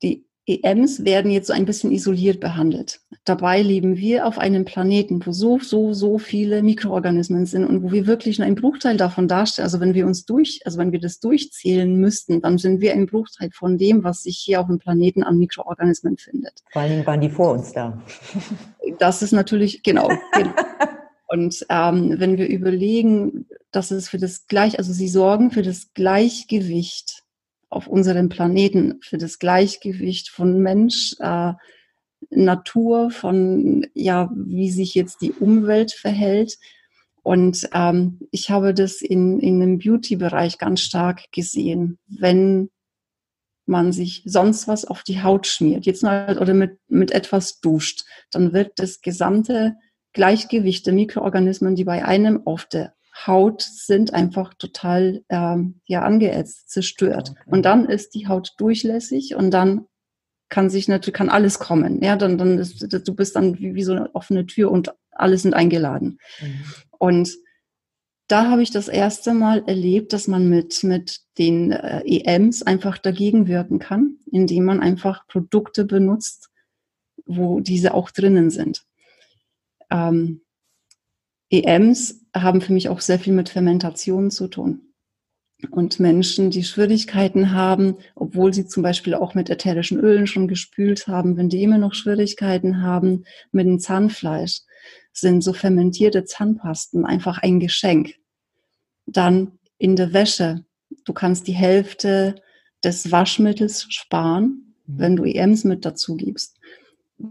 [0.02, 3.02] die EMs werden jetzt so ein bisschen isoliert behandelt.
[3.24, 7.92] Dabei leben wir auf einem Planeten, wo so, so, so viele Mikroorganismen sind und wo
[7.92, 9.66] wir wirklich nur ein Bruchteil davon darstellen.
[9.66, 13.06] Also wenn wir uns durch, also wenn wir das durchzählen müssten, dann sind wir ein
[13.06, 16.64] Bruchteil von dem, was sich hier auf dem Planeten an Mikroorganismen findet.
[16.72, 18.02] Vor allem waren die vor uns da.
[18.98, 20.10] Das ist natürlich, genau.
[20.34, 20.54] genau.
[21.28, 25.94] Und ähm, wenn wir überlegen, dass es für das Gleich, also sie sorgen für das
[25.94, 27.19] Gleichgewicht
[27.70, 31.54] auf unserem Planeten für das Gleichgewicht von Mensch, äh,
[32.32, 36.58] Natur, von ja, wie sich jetzt die Umwelt verhält.
[37.24, 42.70] Und ähm, ich habe das in, in dem Beauty-Bereich ganz stark gesehen, wenn
[43.66, 48.04] man sich sonst was auf die Haut schmiert, jetzt mal oder mit, mit etwas duscht,
[48.32, 49.76] dann wird das gesamte
[50.14, 52.94] Gleichgewicht der Mikroorganismen, die bei einem auf der
[53.28, 57.32] Haut sind einfach total ähm, ja angeätzt, zerstört.
[57.32, 57.42] Okay.
[57.48, 59.86] Und dann ist die Haut durchlässig und dann
[60.50, 62.02] kann sich natürlich kann alles kommen.
[62.02, 65.38] Ja, dann dann ist, du bist dann wie, wie so eine offene Tür und alle
[65.38, 66.20] sind eingeladen.
[66.42, 66.64] Mhm.
[66.98, 67.38] Und
[68.28, 72.98] da habe ich das erste Mal erlebt, dass man mit mit den äh, EMs einfach
[72.98, 76.50] dagegen wirken kann, indem man einfach Produkte benutzt,
[77.26, 78.86] wo diese auch drinnen sind.
[79.90, 80.42] Ähm,
[81.50, 84.82] EMs haben für mich auch sehr viel mit Fermentation zu tun.
[85.72, 91.08] Und Menschen, die Schwierigkeiten haben, obwohl sie zum Beispiel auch mit ätherischen Ölen schon gespült
[91.08, 94.62] haben, wenn die immer noch Schwierigkeiten haben mit dem Zahnfleisch,
[95.12, 98.16] sind so fermentierte Zahnpasten einfach ein Geschenk.
[99.06, 100.64] Dann in der Wäsche.
[101.04, 102.36] Du kannst die Hälfte
[102.84, 105.00] des Waschmittels sparen, mhm.
[105.00, 106.60] wenn du EMs mit dazu gibst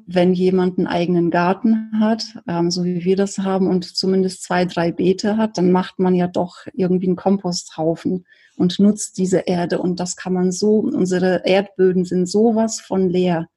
[0.07, 4.65] wenn jemand einen eigenen Garten hat, ähm, so wie wir das haben, und zumindest zwei,
[4.65, 9.79] drei Beete hat, dann macht man ja doch irgendwie einen Komposthaufen und nutzt diese Erde.
[9.79, 13.49] Und das kann man so, unsere Erdböden sind sowas von leer.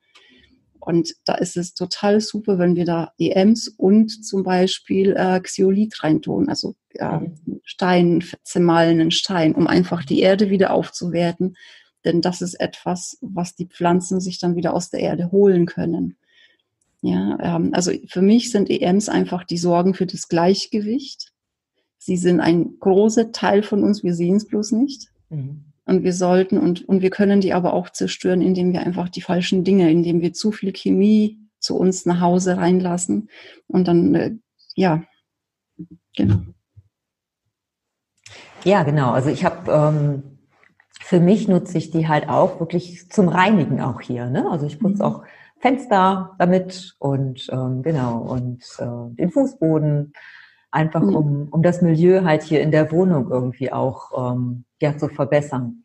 [0.79, 6.03] Und da ist es total super, wenn wir da EMs und zum Beispiel äh, Xylit
[6.03, 7.21] reintun, also ja,
[7.63, 11.55] Stein, zermahlenen Stein, um einfach die Erde wieder aufzuwerten
[12.05, 16.17] denn das ist etwas, was die Pflanzen sich dann wieder aus der Erde holen können.
[17.01, 21.31] Ja, ähm, also für mich sind EMs einfach die Sorgen für das Gleichgewicht.
[21.97, 25.09] Sie sind ein großer Teil von uns, wir sehen es bloß nicht.
[25.29, 25.65] Mhm.
[25.85, 29.21] Und wir sollten und, und wir können die aber auch zerstören, indem wir einfach die
[29.21, 33.29] falschen Dinge, indem wir zu viel Chemie zu uns nach Hause reinlassen
[33.67, 34.31] und dann, äh,
[34.75, 35.03] ja,
[36.15, 36.41] genau.
[38.63, 39.11] Ja, genau.
[39.11, 40.39] Also ich habe ähm,
[40.99, 44.27] für mich nutze ich die halt auch wirklich zum Reinigen auch hier.
[44.27, 44.49] Ne?
[44.49, 45.01] Also ich putze mhm.
[45.01, 45.23] auch
[45.62, 50.13] Fenster damit und ähm, genau und äh, den Fußboden
[50.71, 51.15] einfach mhm.
[51.15, 55.84] um um das Milieu halt hier in der Wohnung irgendwie auch ähm, ja zu verbessern.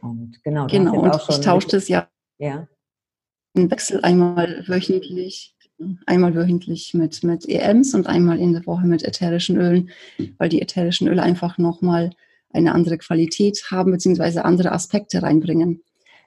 [0.00, 0.66] Und genau.
[0.66, 1.00] Genau.
[1.00, 2.08] Und ich tausche das ja.
[2.38, 2.66] Ja.
[3.54, 5.54] Im Wechsel einmal wöchentlich
[6.06, 9.90] einmal wöchentlich mit, mit EMs und einmal in der Woche mit ätherischen Ölen,
[10.38, 12.10] weil die ätherischen Öle einfach nochmal
[12.52, 15.82] eine andere Qualität haben, beziehungsweise andere Aspekte reinbringen.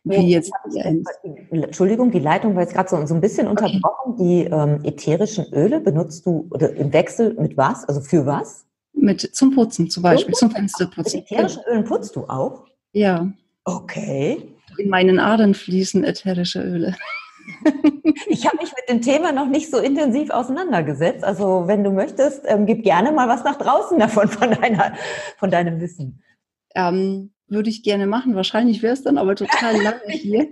[0.06, 0.52] Wie jetzt,
[1.50, 4.13] Entschuldigung, die Leitung war jetzt gerade so, so ein bisschen unterbrochen.
[4.13, 4.24] Okay.
[4.24, 7.86] Die ähm, ätherischen Öle benutzt du oder im Wechsel mit was?
[7.86, 8.65] Also für was?
[8.94, 11.22] Mit zum Putzen zum Beispiel, zum, zum Fensterputzen.
[11.22, 12.65] Mit ätherischen Ölen putzt du auch?
[12.91, 13.32] Ja.
[13.63, 14.44] Okay.
[14.78, 16.96] In meinen Adern fließen ätherische Öle.
[18.28, 21.24] Ich habe mich mit dem Thema noch nicht so intensiv auseinandergesetzt.
[21.24, 24.94] Also wenn du möchtest, ähm, gib gerne mal was nach draußen davon, von, deiner,
[25.38, 26.24] von deinem Wissen.
[26.74, 28.36] Ähm, würde ich gerne machen.
[28.36, 30.49] Wahrscheinlich wäre es dann aber total lange hier.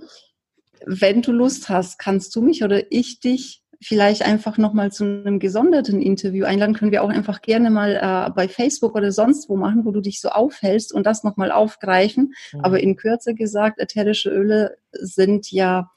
[0.85, 5.39] Wenn du Lust hast, kannst du mich oder ich dich vielleicht einfach nochmal zu einem
[5.39, 6.73] gesonderten Interview einladen.
[6.73, 10.01] Können wir auch einfach gerne mal äh, bei Facebook oder sonst wo machen, wo du
[10.01, 12.33] dich so aufhältst und das nochmal aufgreifen.
[12.53, 12.61] Mhm.
[12.61, 15.91] Aber in Kürze gesagt, ätherische Öle sind ja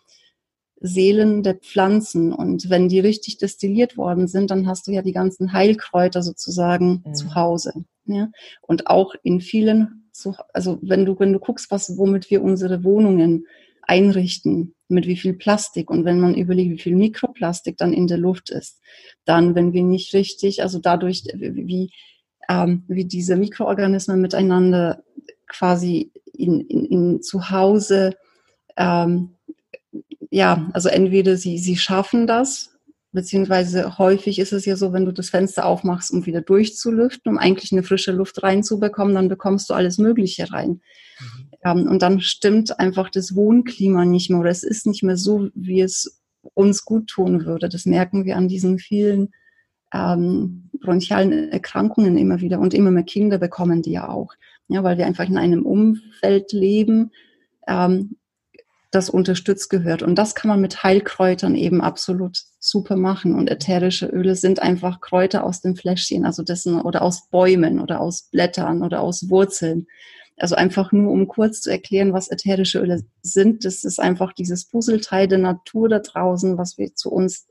[0.81, 2.33] Seelen der Pflanzen.
[2.33, 7.03] Und wenn die richtig destilliert worden sind, dann hast du ja die ganzen Heilkräuter sozusagen
[7.05, 7.15] mhm.
[7.15, 7.85] zu Hause.
[8.05, 8.31] Ja?
[8.61, 10.06] Und auch in vielen,
[10.53, 13.47] also wenn du, wenn du guckst, was, womit wir unsere Wohnungen
[13.83, 18.19] einrichten, mit wie viel Plastik und wenn man überlegt, wie viel Mikroplastik dann in der
[18.19, 18.81] Luft ist,
[19.25, 21.91] dann, wenn wir nicht richtig, also dadurch, wie,
[22.49, 25.03] ähm, wie diese Mikroorganismen miteinander
[25.49, 28.15] quasi in, in, in zu Hause
[28.77, 29.37] ähm,
[30.31, 32.76] ja, also entweder sie, sie schaffen das,
[33.17, 37.39] beziehungsweise häufig ist es ja so, wenn du das Fenster aufmachst, um wieder durchzulüften, um
[37.39, 40.69] eigentlich eine frische Luft reinzubekommen, dann bekommst du alles Mögliche rein.
[41.19, 41.51] Mhm.
[41.65, 45.49] Ähm, und dann stimmt einfach das Wohnklima nicht mehr oder es ist nicht mehr so,
[45.55, 46.23] wie es
[46.55, 47.69] uns gut tun würde.
[47.69, 49.33] Das merken wir an diesen vielen
[49.95, 54.35] ähm, bronchialen Erkrankungen immer wieder und immer mehr Kinder bekommen die ja auch.
[54.69, 57.13] Ja, weil wir einfach in einem Umfeld leben,
[57.67, 58.17] ähm,
[58.91, 60.03] das unterstützt gehört.
[60.03, 63.35] Und das kann man mit Heilkräutern eben absolut super machen.
[63.35, 68.01] Und ätherische Öle sind einfach Kräuter aus dem Fläschchen, also dessen oder aus Bäumen oder
[68.01, 69.87] aus Blättern oder aus Wurzeln.
[70.39, 73.65] Also einfach nur, um kurz zu erklären, was ätherische Öle sind.
[73.65, 77.47] Das ist einfach dieses Puzzleteil der Natur da draußen, was wir zu uns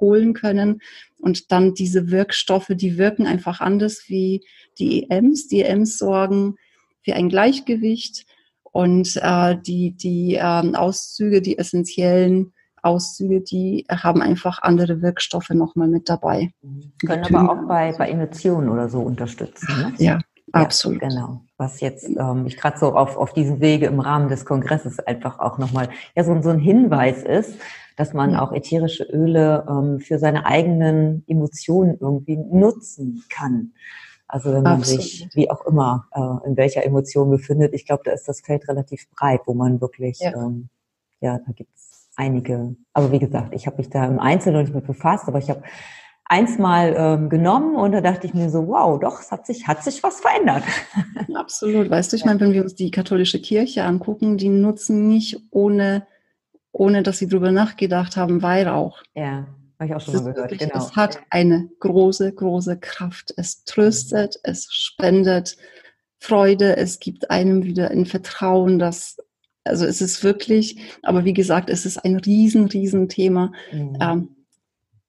[0.00, 0.80] holen können.
[1.18, 4.42] Und dann diese Wirkstoffe, die wirken einfach anders wie
[4.78, 5.46] die EMs.
[5.48, 6.56] Die EMs sorgen
[7.02, 8.26] für ein Gleichgewicht
[8.74, 15.86] und äh, die, die ähm, Auszüge, die essentiellen Auszüge, die haben einfach andere Wirkstoffe nochmal
[15.86, 16.50] mit dabei.
[16.60, 16.92] Mhm.
[17.06, 19.68] Können aber auch bei, bei Emotionen oder so unterstützen.
[19.78, 19.92] Ne?
[19.98, 20.18] Ja,
[20.50, 21.02] absolut.
[21.02, 21.42] Ja, genau.
[21.56, 25.38] Was jetzt ähm, ich gerade so auf, auf diesem Wege im Rahmen des Kongresses einfach
[25.38, 27.54] auch nochmal ja, so, so ein Hinweis ist,
[27.96, 28.42] dass man ja.
[28.42, 33.70] auch ätherische Öle ähm, für seine eigenen Emotionen irgendwie nutzen kann.
[34.34, 35.02] Also wenn man Absolut.
[35.04, 38.68] sich, wie auch immer, äh, in welcher Emotion befindet, ich glaube, da ist das Feld
[38.68, 40.70] relativ breit, wo man wirklich, ja, ähm,
[41.20, 42.74] ja da gibt's einige.
[42.94, 45.62] Aber wie gesagt, ich habe mich da im Einzelnen nicht mit befasst, aber ich habe
[46.24, 49.68] eins mal ähm, genommen und da dachte ich mir so, wow, doch, es hat sich,
[49.68, 50.64] hat sich was verändert.
[51.36, 51.88] Absolut.
[51.88, 56.08] Weißt du, ich meine, wenn wir uns die katholische Kirche angucken, die nutzen nicht ohne,
[56.72, 59.00] ohne dass sie drüber nachgedacht haben, Weihrauch.
[59.14, 59.46] Ja.
[59.90, 60.50] Habe ich auch schon mal gehört.
[60.50, 60.84] Wirklich, genau.
[60.84, 63.34] Es hat eine große, große Kraft.
[63.36, 65.56] Es tröstet, es spendet
[66.18, 69.18] Freude, es gibt einem wieder ein Vertrauen, dass
[69.64, 73.52] also es ist wirklich, aber wie gesagt, es ist ein riesen, riesen Thema.
[73.72, 73.98] Mhm.
[74.00, 74.28] Ähm,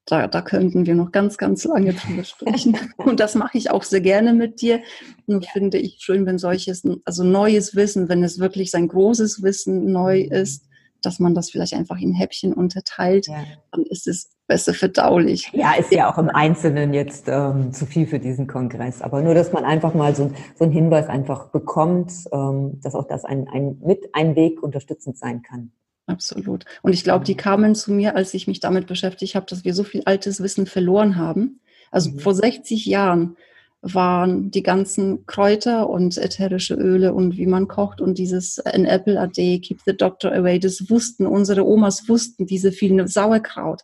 [0.06, 2.78] da, da könnten wir noch ganz, ganz lange drüber sprechen.
[2.98, 4.82] Und das mache ich auch sehr gerne mit dir.
[5.26, 5.52] Und ja.
[5.52, 10.26] finde ich schön, wenn solches, also neues Wissen, wenn es wirklich sein großes Wissen neu
[10.26, 10.32] mhm.
[10.32, 10.68] ist,
[11.02, 13.44] dass man das vielleicht einfach in Häppchen unterteilt, ja.
[13.72, 15.50] dann ist es besser verdaulich.
[15.54, 19.02] Ja, ist ja auch im Einzelnen jetzt ähm, zu viel für diesen Kongress.
[19.02, 23.08] Aber nur, dass man einfach mal so, so einen Hinweis einfach bekommt, ähm, dass auch
[23.08, 25.72] das ein, ein, mit ein Weg unterstützend sein kann.
[26.08, 26.66] Absolut.
[26.84, 29.74] Und ich glaube, die kamen zu mir, als ich mich damit beschäftigt habe, dass wir
[29.74, 31.60] so viel altes Wissen verloren haben.
[31.92, 32.20] Also mhm.
[32.20, 33.38] vor 60 Jahren
[33.82, 39.20] waren die ganzen Kräuter und ätherische Öle und wie man kocht und dieses An Apple
[39.20, 43.82] a Day, Keep the Doctor Away, das wussten, unsere Omas wussten diese vielen Sauerkraut.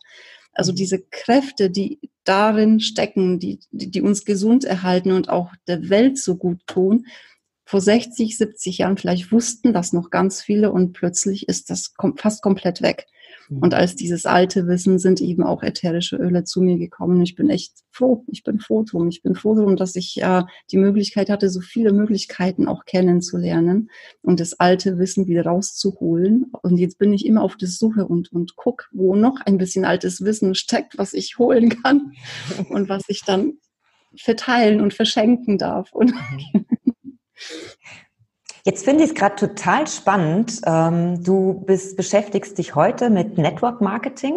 [0.52, 5.88] Also diese Kräfte, die darin stecken, die, die, die uns gesund erhalten und auch der
[5.88, 7.06] Welt so gut tun,
[7.64, 12.42] vor 60, 70 Jahren vielleicht wussten das noch ganz viele und plötzlich ist das fast
[12.42, 13.06] komplett weg.
[13.60, 17.20] Und als dieses alte Wissen sind eben auch ätherische Öle zu mir gekommen.
[17.22, 18.24] Ich bin echt froh.
[18.28, 19.08] Ich bin froh drum.
[19.08, 23.90] Ich bin froh drum, dass ich äh, die Möglichkeit hatte, so viele Möglichkeiten auch kennenzulernen
[24.22, 26.52] und das alte Wissen wieder rauszuholen.
[26.62, 29.84] Und jetzt bin ich immer auf der Suche und, und guck, wo noch ein bisschen
[29.84, 32.12] altes Wissen steckt, was ich holen kann
[32.70, 33.54] und was ich dann
[34.16, 35.92] verteilen und verschenken darf.
[35.92, 36.14] Und.
[38.64, 40.60] Jetzt finde ich es gerade total spannend.
[40.64, 44.34] Ähm, du bist, beschäftigst dich heute mit Network Marketing.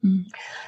[0.00, 0.26] Mhm.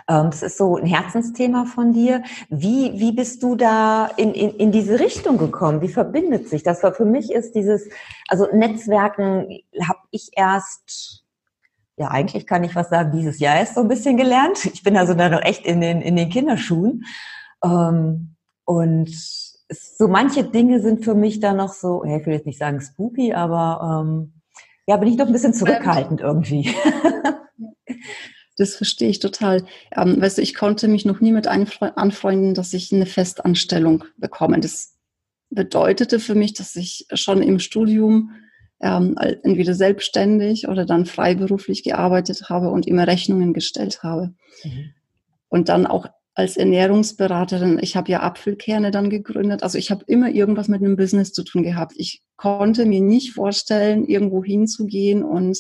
[0.09, 2.25] Ähm, das ist so ein Herzensthema von dir.
[2.49, 5.83] Wie, wie bist du da in, in, in diese Richtung gekommen?
[5.83, 6.83] Wie verbindet sich das?
[6.83, 7.89] Weil für mich ist dieses,
[8.29, 11.23] also Netzwerken habe ich erst
[11.99, 14.67] ja, eigentlich kann ich was sagen, dieses Jahr ist so ein bisschen gelernt.
[14.67, 17.05] Ich bin also da noch echt in den, in den Kinderschuhen.
[17.65, 22.59] Ähm, und so manche Dinge sind für mich da noch so, ich will jetzt nicht
[22.59, 24.33] sagen spooky, aber ähm,
[24.87, 26.75] ja, bin ich doch ein bisschen zurückhaltend irgendwie.
[28.59, 29.67] Das verstehe ich total.
[29.95, 34.05] Ähm, weißt du, ich konnte mich noch nie mit einem anfreunden, dass ich eine Festanstellung
[34.17, 34.59] bekomme.
[34.61, 34.97] Das
[35.51, 38.31] bedeutete für mich, dass ich schon im Studium
[38.81, 44.35] ähm, entweder selbstständig oder dann freiberuflich gearbeitet habe und immer Rechnungen gestellt habe.
[44.65, 44.95] Mhm.
[45.49, 49.63] Und dann auch als Ernährungsberaterin, ich habe ja Apfelkerne dann gegründet.
[49.63, 51.95] Also ich habe immer irgendwas mit einem Business zu tun gehabt.
[51.97, 55.59] Ich konnte mir nicht vorstellen, irgendwo hinzugehen und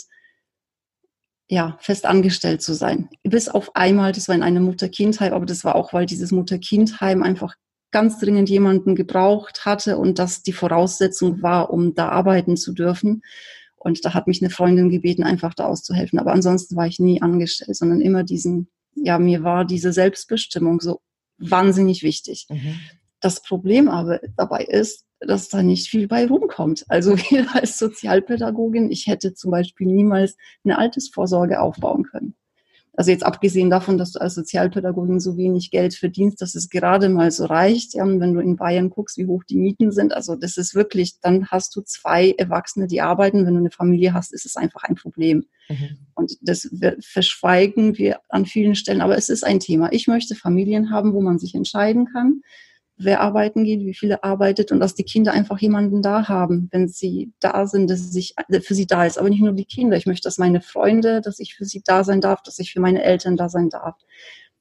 [1.48, 3.08] ja, fest angestellt zu sein.
[3.22, 7.22] Bis auf einmal, das war in einem Mutter-Kind-Heim, aber das war auch, weil dieses Mutter-Kind-Heim
[7.22, 7.54] einfach
[7.90, 13.22] ganz dringend jemanden gebraucht hatte und das die Voraussetzung war, um da arbeiten zu dürfen.
[13.76, 16.18] Und da hat mich eine Freundin gebeten, einfach da auszuhelfen.
[16.18, 21.00] Aber ansonsten war ich nie angestellt, sondern immer diesen ja, mir war diese Selbstbestimmung so
[21.38, 22.46] wahnsinnig wichtig.
[22.48, 22.80] Mhm.
[23.20, 26.84] Das Problem aber dabei ist, dass da nicht viel bei rumkommt.
[26.88, 27.16] Also
[27.52, 32.34] als Sozialpädagogin, ich hätte zum Beispiel niemals eine Altersvorsorge aufbauen können.
[32.96, 37.10] Also jetzt abgesehen davon, dass du als Sozialpädagogin so wenig Geld verdienst, dass es gerade
[37.10, 37.94] mal so reicht.
[37.94, 41.20] Ja, wenn du in Bayern guckst, wie hoch die Mieten sind, also das ist wirklich,
[41.20, 43.44] dann hast du zwei Erwachsene, die arbeiten.
[43.46, 45.44] Wenn du eine Familie hast, ist es einfach ein Problem.
[45.68, 45.98] Mhm.
[46.14, 49.02] Und das verschweigen wir an vielen Stellen.
[49.02, 49.92] Aber es ist ein Thema.
[49.92, 52.40] Ich möchte Familien haben, wo man sich entscheiden kann
[52.98, 56.88] wer arbeiten geht, wie viele arbeitet und dass die Kinder einfach jemanden da haben, wenn
[56.88, 59.18] sie da sind, dass sich für sie da ist.
[59.18, 59.96] Aber nicht nur die Kinder.
[59.96, 62.80] Ich möchte, dass meine Freunde, dass ich für sie da sein darf, dass ich für
[62.80, 63.96] meine Eltern da sein darf.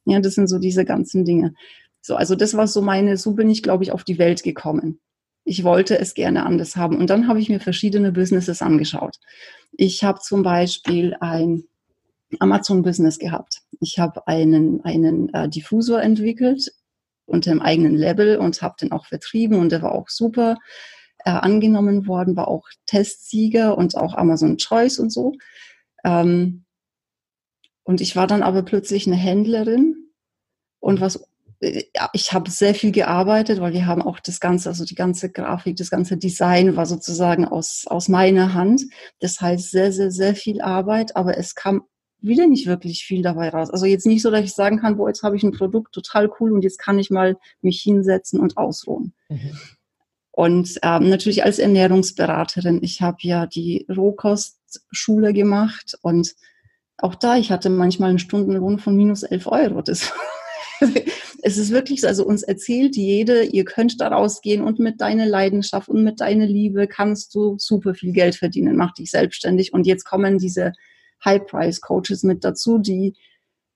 [0.06, 1.54] Ja, das sind so diese ganzen Dinge.
[2.02, 5.00] So, also das war so meine, so bin ich, glaube ich, auf die Welt gekommen.
[5.45, 6.98] Ich wollte es gerne anders haben.
[6.98, 9.17] Und dann habe ich mir verschiedene Businesses angeschaut.
[9.71, 11.63] Ich habe zum Beispiel ein
[12.39, 13.62] Amazon-Business gehabt.
[13.80, 16.71] Ich habe einen, einen äh, Diffusor entwickelt
[17.25, 20.57] unter dem eigenen Label und habe den auch vertrieben und der war auch super
[21.25, 25.33] äh, angenommen worden, war auch Testsieger und auch Amazon Choice und so.
[26.03, 26.65] Ähm,
[27.83, 29.95] und ich war dann aber plötzlich eine Händlerin
[30.79, 31.27] und was
[31.61, 31.83] äh,
[32.13, 35.77] ich habe sehr viel gearbeitet, weil wir haben auch das ganze, also die ganze Grafik,
[35.77, 38.83] das ganze Design war sozusagen aus, aus meiner Hand.
[39.19, 41.83] Das heißt sehr, sehr, sehr viel Arbeit, aber es kam
[42.25, 43.69] wieder nicht wirklich viel dabei raus.
[43.69, 46.29] Also jetzt nicht so, dass ich sagen kann, boah, jetzt habe ich ein Produkt total
[46.39, 49.13] cool und jetzt kann ich mal mich hinsetzen und ausruhen.
[49.29, 49.51] Mhm.
[50.31, 56.35] Und ähm, natürlich als Ernährungsberaterin, ich habe ja die Rohkostschule gemacht und
[56.97, 59.81] auch da, ich hatte manchmal einen Stundenlohn von minus elf Euro.
[59.81, 60.11] Das
[61.41, 65.25] es ist wirklich so, also uns erzählt jede, ihr könnt da rausgehen und mit deiner
[65.25, 69.73] Leidenschaft und mit deiner Liebe kannst du super viel Geld verdienen, mach dich selbstständig.
[69.73, 70.73] Und jetzt kommen diese
[71.23, 73.15] High-Price-Coaches mit dazu, die,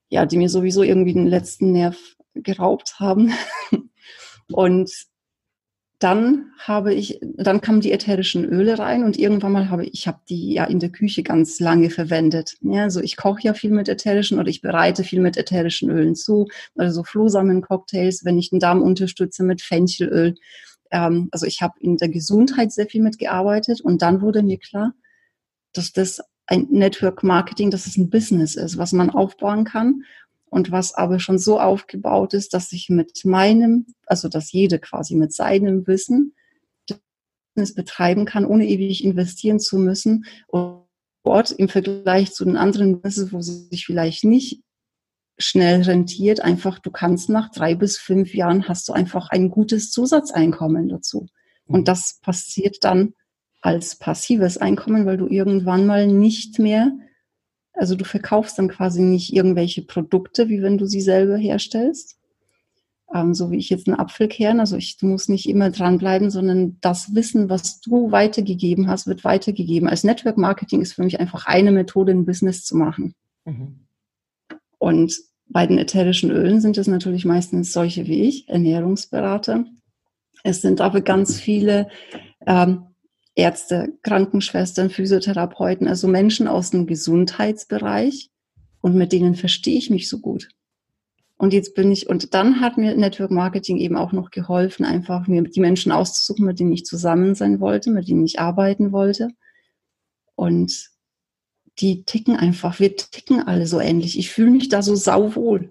[0.09, 1.97] ja, die mir sowieso irgendwie den letzten Nerv
[2.33, 3.33] geraubt haben.
[4.51, 4.91] Und
[5.99, 10.21] dann habe ich, dann kamen die ätherischen Öle rein und irgendwann mal habe ich, habe
[10.29, 12.55] die ja in der Küche ganz lange verwendet.
[12.61, 16.15] Ja, also ich koche ja viel mit ätherischen oder ich bereite viel mit ätherischen Ölen
[16.15, 16.47] zu,
[16.77, 20.35] also so Flohsamen-Cocktails, wenn ich den Darm unterstütze mit Fenchelöl.
[20.89, 24.93] Ähm, also ich habe in der Gesundheit sehr viel mitgearbeitet und dann wurde mir klar,
[25.73, 30.03] dass das ein Network Marketing, dass es ein Business ist, was man aufbauen kann
[30.49, 35.15] und was aber schon so aufgebaut ist, dass ich mit meinem, also dass jede quasi
[35.15, 36.33] mit seinem Wissen
[37.59, 40.25] Business betreiben kann, ohne ewig investieren zu müssen.
[40.47, 40.85] Und
[41.23, 44.61] dort im Vergleich zu den anderen Businesses, wo sie sich vielleicht nicht
[45.37, 46.41] schnell rentiert.
[46.41, 51.27] Einfach, du kannst nach drei bis fünf Jahren hast du einfach ein gutes Zusatzeinkommen dazu.
[51.65, 51.85] Und mhm.
[51.85, 53.13] das passiert dann
[53.61, 56.91] als passives Einkommen, weil du irgendwann mal nicht mehr,
[57.73, 62.17] also du verkaufst dann quasi nicht irgendwelche Produkte, wie wenn du sie selber herstellst,
[63.13, 64.59] ähm, so wie ich jetzt einen Apfelkern.
[64.59, 69.23] Also ich, du musst nicht immer dranbleiben, sondern das Wissen, was du weitergegeben hast, wird
[69.23, 69.89] weitergegeben.
[69.89, 73.15] Als Network Marketing ist für mich einfach eine Methode, ein Business zu machen.
[73.45, 73.79] Mhm.
[74.77, 75.13] Und
[75.47, 79.65] bei den ätherischen Ölen sind es natürlich meistens solche wie ich, Ernährungsberater.
[80.43, 81.89] Es sind aber ganz viele
[82.45, 82.88] ähm,
[83.39, 88.29] Ärzte, Krankenschwestern, Physiotherapeuten, also Menschen aus dem Gesundheitsbereich
[88.81, 90.49] und mit denen verstehe ich mich so gut.
[91.37, 95.27] Und jetzt bin ich, und dann hat mir Network Marketing eben auch noch geholfen, einfach
[95.27, 99.29] mir die Menschen auszusuchen, mit denen ich zusammen sein wollte, mit denen ich arbeiten wollte.
[100.35, 100.89] Und
[101.79, 104.19] die ticken einfach, wir ticken alle so ähnlich.
[104.19, 105.69] Ich fühle mich da so sauwohl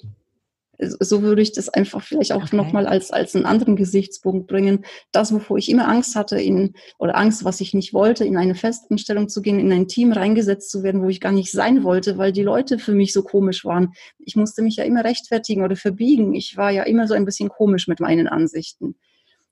[0.79, 2.57] so würde ich das einfach vielleicht auch okay.
[2.57, 4.85] nochmal als, als einen anderen Gesichtspunkt bringen.
[5.12, 8.55] Das, wovor ich immer Angst hatte, in, oder Angst, was ich nicht wollte, in eine
[8.55, 12.16] Festanstellung zu gehen, in ein Team reingesetzt zu werden, wo ich gar nicht sein wollte,
[12.16, 13.93] weil die Leute für mich so komisch waren.
[14.18, 16.35] Ich musste mich ja immer rechtfertigen oder verbiegen.
[16.35, 18.95] Ich war ja immer so ein bisschen komisch mit meinen Ansichten.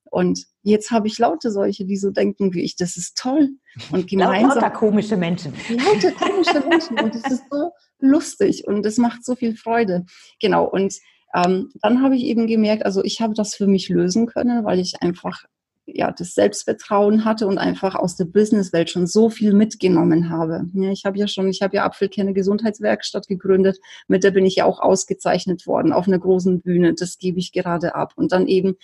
[0.08, 3.50] Und jetzt habe ich laute solche, die so denken wie ich, das ist toll.
[3.90, 4.60] Und gemeinsam.
[4.60, 5.52] Lauter komische Menschen.
[5.68, 7.00] Lauter komische Menschen.
[7.00, 10.04] Und es ist so lustig und es macht so viel Freude.
[10.40, 10.64] Genau.
[10.64, 10.94] Und
[11.36, 14.78] ähm, dann habe ich eben gemerkt, also ich habe das für mich lösen können, weil
[14.78, 15.44] ich einfach
[15.86, 20.64] ja, das Selbstvertrauen hatte und einfach aus der Businesswelt schon so viel mitgenommen habe.
[20.74, 23.78] Ja, ich habe ja schon, ich habe ja Apfelkerne Gesundheitswerkstatt gegründet,
[24.08, 26.94] mit der bin ich ja auch ausgezeichnet worden auf einer großen Bühne.
[26.94, 28.14] Das gebe ich gerade ab.
[28.16, 28.76] Und dann eben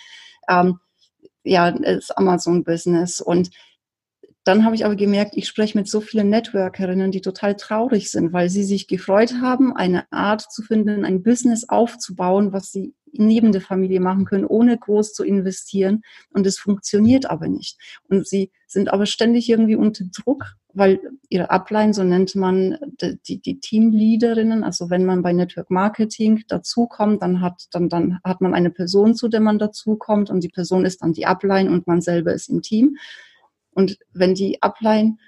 [0.47, 0.79] ähm,
[1.43, 3.19] ja, das Amazon-Business.
[3.19, 3.49] Und
[4.43, 8.33] dann habe ich aber gemerkt, ich spreche mit so vielen Networkerinnen, die total traurig sind,
[8.33, 13.51] weil sie sich gefreut haben, eine Art zu finden, ein Business aufzubauen, was sie neben
[13.51, 16.01] der Familie machen können, ohne groß zu investieren.
[16.31, 17.77] Und es funktioniert aber nicht.
[18.09, 22.77] Und sie sind aber ständig irgendwie unter Druck, weil ihre Upline, so nennt man
[23.27, 28.41] die, die Teamleaderinnen, also wenn man bei Network Marketing dazukommt, dann hat, dann, dann hat
[28.41, 31.85] man eine Person, zu der man dazukommt und die Person ist dann die Upline und
[31.85, 32.97] man selber ist im Team.
[33.73, 35.19] Und wenn die Ablein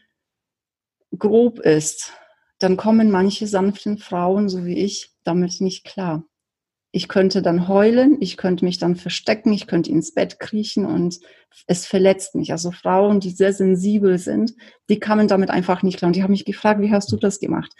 [1.17, 2.13] grob ist,
[2.59, 6.23] dann kommen manche sanften Frauen, so wie ich, damit nicht klar.
[6.91, 11.19] Ich könnte dann heulen, ich könnte mich dann verstecken, ich könnte ins Bett kriechen und
[11.67, 12.53] es verletzt mich.
[12.53, 14.53] Also Frauen, die sehr sensibel sind,
[14.89, 16.07] die kamen damit einfach nicht klar.
[16.07, 17.73] Und die haben mich gefragt, wie hast du das gemacht?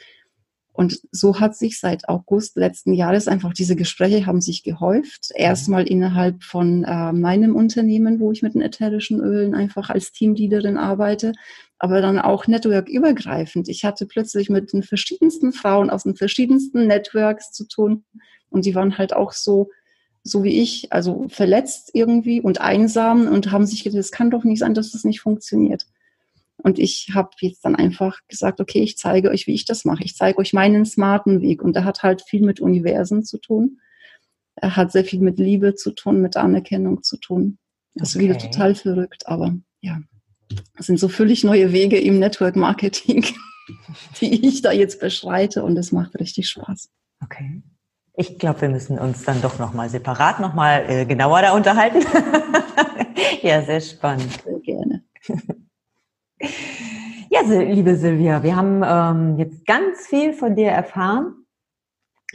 [0.76, 5.32] Und so hat sich seit August letzten Jahres einfach diese Gespräche haben sich gehäuft.
[5.34, 10.76] Erstmal innerhalb von äh, meinem Unternehmen, wo ich mit den ätherischen Ölen einfach als Teamleaderin
[10.76, 11.32] arbeite,
[11.80, 13.70] aber dann auch networkübergreifend.
[13.70, 18.04] Ich hatte plötzlich mit den verschiedensten Frauen aus den verschiedensten Networks zu tun
[18.50, 19.70] und die waren halt auch so,
[20.24, 24.44] so wie ich, also verletzt irgendwie und einsam und haben sich gedacht, es kann doch
[24.44, 25.86] nicht sein, dass das nicht funktioniert.
[26.66, 30.04] Und ich habe jetzt dann einfach gesagt, okay, ich zeige euch, wie ich das mache.
[30.04, 31.62] Ich zeige euch meinen smarten Weg.
[31.62, 33.82] Und der hat halt viel mit Universen zu tun.
[34.56, 37.60] Er hat sehr viel mit Liebe zu tun, mit Anerkennung zu tun.
[37.94, 38.26] Das okay.
[38.26, 40.00] ist wieder total verrückt, aber ja.
[40.76, 43.24] Das sind so völlig neue Wege im Network Marketing,
[44.20, 46.90] die ich da jetzt beschreite und es macht richtig Spaß.
[47.24, 47.62] Okay.
[48.16, 52.00] Ich glaube, wir müssen uns dann doch nochmal separat nochmal äh, genauer da unterhalten.
[53.44, 54.32] ja, sehr spannend.
[54.44, 55.04] Sehr gerne.
[57.30, 61.34] Ja, liebe Silvia, wir haben ähm, jetzt ganz viel von dir erfahren.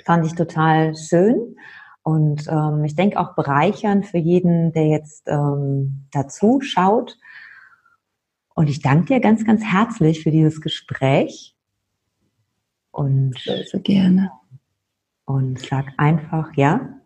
[0.05, 1.57] Fand ich total schön
[2.03, 7.19] und ähm, ich denke auch bereichernd für jeden, der jetzt ähm, dazu schaut.
[8.55, 11.55] Und ich danke dir ganz, ganz herzlich für dieses Gespräch.
[12.91, 14.31] Und sehr, sehr gerne.
[15.25, 16.97] Und sag einfach, ja.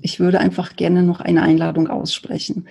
[0.00, 2.68] Ich würde einfach gerne noch eine Einladung aussprechen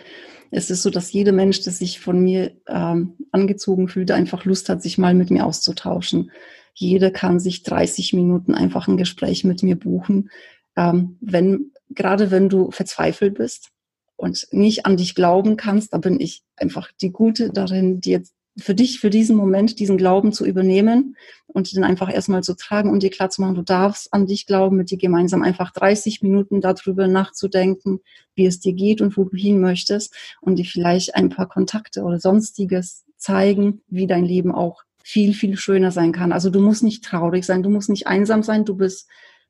[0.56, 4.70] es ist so, dass jeder Mensch, der sich von mir ähm, angezogen fühlt, einfach Lust
[4.70, 6.32] hat, sich mal mit mir auszutauschen.
[6.76, 10.30] Jeder kann sich 30 Minuten einfach ein Gespräch mit mir buchen,
[10.76, 13.70] ähm, wenn gerade wenn du verzweifelt bist
[14.16, 18.24] und nicht an dich glauben kannst, da bin ich einfach die Gute darin, dir
[18.58, 22.92] für dich, für diesen Moment, diesen Glauben zu übernehmen und den einfach erstmal zu tragen
[22.92, 26.22] und dir klar zu machen, du darfst an dich glauben, mit dir gemeinsam einfach 30
[26.22, 28.00] Minuten darüber nachzudenken,
[28.36, 32.04] wie es dir geht und wo du hin möchtest und dir vielleicht ein paar Kontakte
[32.04, 36.32] oder sonstiges zeigen, wie dein Leben auch viel, viel schöner sein kann.
[36.32, 39.10] Also du musst nicht traurig sein, du musst nicht einsam sein, du bist,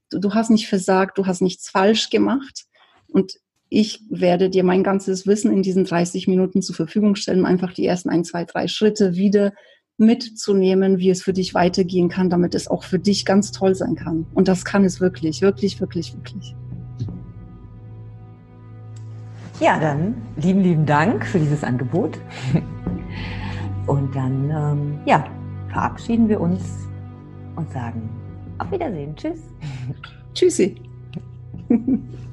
[0.09, 2.65] du, du hast nicht versagt, du hast nichts falsch gemacht.
[3.07, 3.33] Und
[3.73, 7.73] ich werde dir mein ganzes Wissen in diesen 30 Minuten zur Verfügung stellen, um einfach
[7.73, 9.51] die ersten ein, zwei, drei Schritte wieder
[9.97, 13.95] mitzunehmen, wie es für dich weitergehen kann, damit es auch für dich ganz toll sein
[13.95, 14.27] kann.
[14.35, 16.55] Und das kann es wirklich, wirklich, wirklich, wirklich.
[19.59, 22.19] Ja, dann lieben, lieben Dank für dieses Angebot.
[23.87, 25.25] Und dann, ähm, ja,
[25.69, 26.61] verabschieden wir uns
[27.55, 28.07] und sagen
[28.59, 29.15] auf Wiedersehen.
[29.15, 29.39] Tschüss.
[30.33, 30.75] Tschüssi.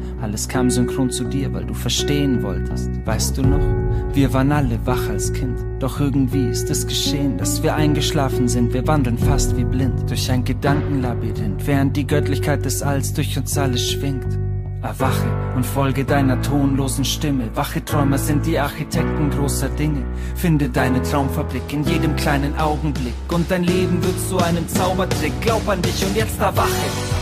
[0.21, 2.89] Alles kam synchron zu dir, weil du verstehen wolltest.
[3.05, 4.13] Weißt du noch?
[4.13, 5.57] Wir waren alle wach als Kind.
[5.79, 8.71] Doch irgendwie ist es geschehen, dass wir eingeschlafen sind.
[8.73, 13.57] Wir wandeln fast wie blind durch ein Gedankenlabyrinth, während die Göttlichkeit des Alls durch uns
[13.57, 14.37] alle schwingt.
[14.83, 17.55] Erwache und folge deiner tonlosen Stimme.
[17.55, 20.03] Wache Träumer sind die Architekten großer Dinge.
[20.35, 23.13] Finde deine Traumfabrik in jedem kleinen Augenblick.
[23.31, 25.33] Und dein Leben wird zu einem Zaubertrick.
[25.41, 27.20] Glaub an dich und jetzt erwache.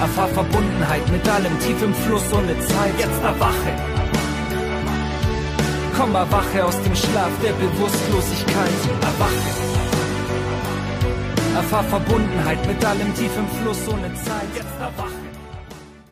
[0.00, 2.94] Erfahr Verbundenheit mit allem tief im Fluss ohne Zeit.
[2.98, 3.72] Jetzt erwache.
[5.96, 8.80] Komm, erwache aus dem Schlaf der Bewusstlosigkeit.
[9.02, 9.50] Erwache.
[11.56, 14.50] Erfahr Verbundenheit mit allem tief im Fluss ohne Zeit.
[14.54, 15.17] Jetzt erwache.